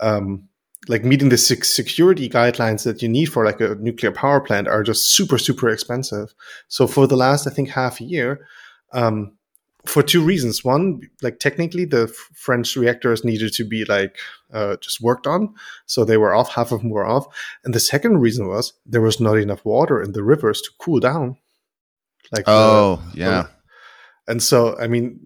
um, 0.00 0.48
like 0.88 1.04
meeting 1.04 1.28
the 1.28 1.38
security 1.38 2.28
guidelines 2.28 2.84
that 2.84 3.00
you 3.00 3.08
need 3.08 3.26
for 3.26 3.44
like 3.44 3.60
a 3.60 3.76
nuclear 3.76 4.10
power 4.10 4.40
plant 4.40 4.66
are 4.66 4.82
just 4.82 5.10
super, 5.14 5.38
super 5.38 5.68
expensive. 5.68 6.34
So 6.68 6.86
for 6.86 7.06
the 7.06 7.16
last, 7.16 7.46
I 7.46 7.50
think, 7.50 7.68
half 7.68 8.00
a 8.00 8.04
year, 8.04 8.46
um, 8.92 9.32
for 9.86 10.02
two 10.02 10.22
reasons. 10.22 10.64
One, 10.64 11.00
like 11.22 11.38
technically, 11.38 11.84
the 11.84 12.04
f- 12.04 12.30
French 12.34 12.76
reactors 12.76 13.24
needed 13.24 13.52
to 13.54 13.64
be 13.64 13.84
like 13.84 14.16
uh, 14.52 14.76
just 14.76 15.00
worked 15.00 15.26
on, 15.26 15.54
so 15.86 16.04
they 16.04 16.16
were 16.16 16.34
off. 16.34 16.52
Half 16.54 16.72
of 16.72 16.80
them 16.80 16.90
were 16.90 17.06
off, 17.06 17.26
and 17.64 17.74
the 17.74 17.80
second 17.80 18.18
reason 18.18 18.48
was 18.48 18.72
there 18.84 19.00
was 19.00 19.20
not 19.20 19.38
enough 19.38 19.64
water 19.64 20.02
in 20.02 20.12
the 20.12 20.22
rivers 20.22 20.60
to 20.62 20.70
cool 20.78 21.00
down. 21.00 21.36
Like 22.32 22.44
oh 22.46 23.02
the, 23.12 23.20
yeah, 23.20 23.46
and 24.28 24.42
so, 24.42 24.78
I 24.78 24.86
mean, 24.86 25.20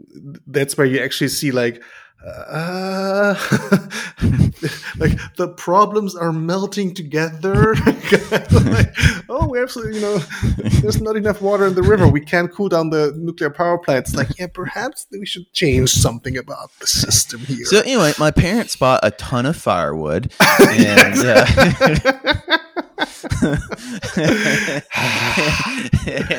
that's 0.46 0.76
where 0.76 0.86
you 0.86 1.00
actually 1.00 1.28
see 1.28 1.50
like, 1.50 1.82
uh, 2.26 3.34
like 4.96 5.18
the 5.36 5.52
problems 5.56 6.16
are 6.16 6.32
melting 6.32 6.94
together. 6.94 7.74
like, 8.52 8.94
oh, 9.28 9.48
we 9.50 9.60
absolutely, 9.60 9.96
you 9.96 10.00
know, 10.00 10.18
there's 10.80 11.02
not 11.02 11.16
enough 11.16 11.42
water 11.42 11.66
in 11.66 11.74
the 11.74 11.82
river. 11.82 12.08
We 12.08 12.20
can't 12.20 12.50
cool 12.50 12.70
down 12.70 12.90
the 12.90 13.12
nuclear 13.16 13.50
power 13.50 13.78
plants. 13.78 14.14
Like, 14.14 14.38
yeah, 14.38 14.46
perhaps 14.46 15.06
we 15.10 15.26
should 15.26 15.52
change 15.52 15.90
something 15.90 16.36
about 16.36 16.70
the 16.80 16.86
system 16.86 17.40
here. 17.40 17.66
So 17.66 17.80
anyway, 17.80 18.14
my 18.18 18.30
parents 18.30 18.76
bought 18.76 19.00
a 19.02 19.10
ton 19.10 19.44
of 19.44 19.56
firewood, 19.56 20.32
and 20.40 21.18
uh, 21.18 22.58
and 22.98 23.08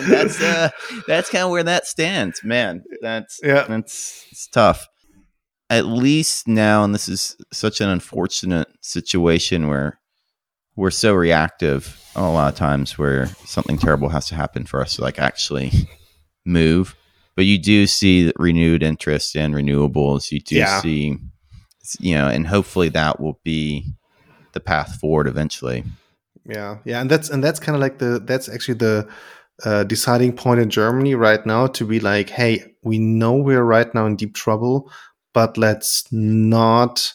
that's 0.07 0.41
uh, 0.41 0.69
that's 1.07 1.29
kind 1.29 1.43
of 1.43 1.49
where 1.51 1.63
that 1.63 1.85
stands, 1.85 2.43
man. 2.43 2.83
That's 3.01 3.39
yeah, 3.43 3.65
that's 3.67 4.25
it's 4.31 4.47
tough. 4.47 4.87
At 5.69 5.85
least 5.85 6.47
now, 6.47 6.83
and 6.83 6.93
this 6.93 7.09
is 7.09 7.35
such 7.51 7.81
an 7.81 7.89
unfortunate 7.89 8.69
situation 8.81 9.67
where 9.67 9.99
we're 10.77 10.91
so 10.91 11.13
reactive 11.13 12.01
a 12.15 12.21
lot 12.21 12.53
of 12.53 12.57
times 12.57 12.97
where 12.97 13.27
something 13.45 13.77
terrible 13.77 14.09
has 14.09 14.27
to 14.27 14.35
happen 14.35 14.65
for 14.65 14.81
us 14.81 14.95
to 14.95 15.01
like 15.01 15.19
actually 15.19 15.71
move. 16.45 16.95
But 17.35 17.45
you 17.45 17.57
do 17.57 17.85
see 17.85 18.31
renewed 18.37 18.81
interest 18.81 19.35
in 19.35 19.51
renewables. 19.51 20.31
You 20.31 20.39
do 20.39 20.55
yeah. 20.55 20.79
see, 20.79 21.17
you 21.99 22.15
know, 22.15 22.29
and 22.29 22.47
hopefully 22.47 22.87
that 22.89 23.19
will 23.19 23.41
be 23.43 23.91
the 24.53 24.61
path 24.61 24.95
forward 25.01 25.27
eventually 25.27 25.83
yeah 26.45 26.77
yeah 26.85 27.01
and 27.01 27.09
that's 27.09 27.29
and 27.29 27.43
that's 27.43 27.59
kind 27.59 27.75
of 27.75 27.81
like 27.81 27.97
the 27.97 28.19
that's 28.25 28.49
actually 28.49 28.75
the 28.75 29.07
uh, 29.63 29.83
deciding 29.85 30.35
point 30.35 30.59
in 30.59 30.69
germany 30.69 31.15
right 31.15 31.45
now 31.45 31.65
to 31.65 31.85
be 31.85 31.99
like 31.99 32.29
hey 32.29 32.63
we 32.83 32.99
know 32.99 33.33
we're 33.33 33.63
right 33.63 33.93
now 33.95 34.05
in 34.05 34.15
deep 34.15 34.35
trouble 34.35 34.91
but 35.33 35.57
let's 35.57 36.11
not 36.11 37.13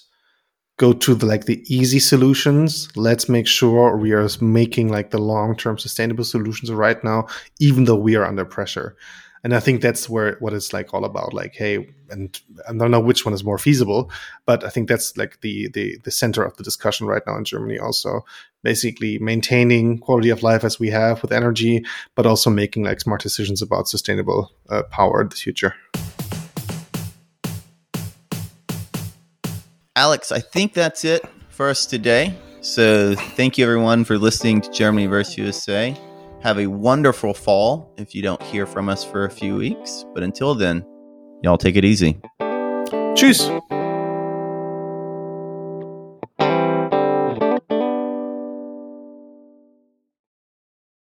go 0.79 0.93
to 0.93 1.15
the 1.15 1.27
like 1.27 1.45
the 1.45 1.63
easy 1.69 1.99
solutions 1.99 2.89
let's 2.97 3.29
make 3.29 3.47
sure 3.47 3.97
we 3.97 4.13
are 4.13 4.27
making 4.41 4.89
like 4.89 5.11
the 5.11 5.19
long-term 5.19 5.77
sustainable 5.77 6.25
solutions 6.25 6.73
right 6.73 7.05
now 7.05 7.27
even 7.59 7.85
though 7.85 7.97
we 7.97 8.17
are 8.17 8.25
under 8.25 8.45
pressure 8.45 8.97
and 9.43 9.55
I 9.55 9.61
think 9.61 9.81
that's 9.81 10.09
where 10.09 10.37
what 10.41 10.53
it's 10.53 10.73
like 10.73 10.93
all 10.93 11.05
about. 11.05 11.33
Like, 11.33 11.55
hey, 11.55 11.89
and 12.11 12.39
I 12.69 12.73
don't 12.73 12.91
know 12.91 13.01
which 13.01 13.25
one 13.25 13.33
is 13.33 13.45
more 13.45 13.59
feasible, 13.59 14.11
but 14.45 14.65
I 14.65 14.69
think 14.69 14.89
that's 14.89 15.17
like 15.17 15.41
the 15.41 15.69
the 15.69 15.99
the 16.05 16.11
center 16.11 16.43
of 16.45 16.57
the 16.57 16.63
discussion 16.63 17.07
right 17.07 17.23
now 17.27 17.37
in 17.37 17.45
Germany. 17.45 17.79
Also, 17.79 18.25
basically 18.63 19.19
maintaining 19.19 19.99
quality 19.99 20.31
of 20.31 20.43
life 20.43 20.65
as 20.65 20.79
we 20.79 20.91
have 20.91 21.23
with 21.23 21.33
energy, 21.33 21.85
but 22.15 22.27
also 22.27 22.51
making 22.51 22.85
like 22.85 23.01
smart 23.01 23.23
decisions 23.23 23.63
about 23.63 23.89
sustainable 23.89 24.51
uh, 24.69 24.83
power 24.85 25.23
in 25.23 25.29
the 25.29 25.37
future. 25.37 25.75
Alex, 29.97 30.33
I 30.33 30.41
think 30.41 30.73
that's 30.73 31.05
it 31.05 31.25
for 31.51 31.69
us 31.69 31.85
today. 31.85 32.35
So, 32.63 33.15
thank 33.15 33.57
you 33.57 33.65
everyone 33.65 34.05
for 34.05 34.19
listening 34.19 34.61
to 34.61 34.71
Germany 34.71 35.07
versus 35.07 35.37
USA. 35.39 35.97
Have 36.43 36.59
a 36.59 36.67
wonderful 36.67 37.35
fall 37.35 37.93
if 37.99 38.15
you 38.15 38.23
don't 38.23 38.43
hear 38.43 38.67
from 38.67 38.89
us 38.89 39.05
for 39.05 39.25
a 39.25 39.31
few 39.31 39.57
weeks. 39.57 40.05
But 40.15 40.23
until 40.23 40.55
then, 40.55 40.85
y'all 41.43 41.59
take 41.59 41.77
it 41.77 41.85
easy. 41.85 42.21
Tschüss. 43.15 43.80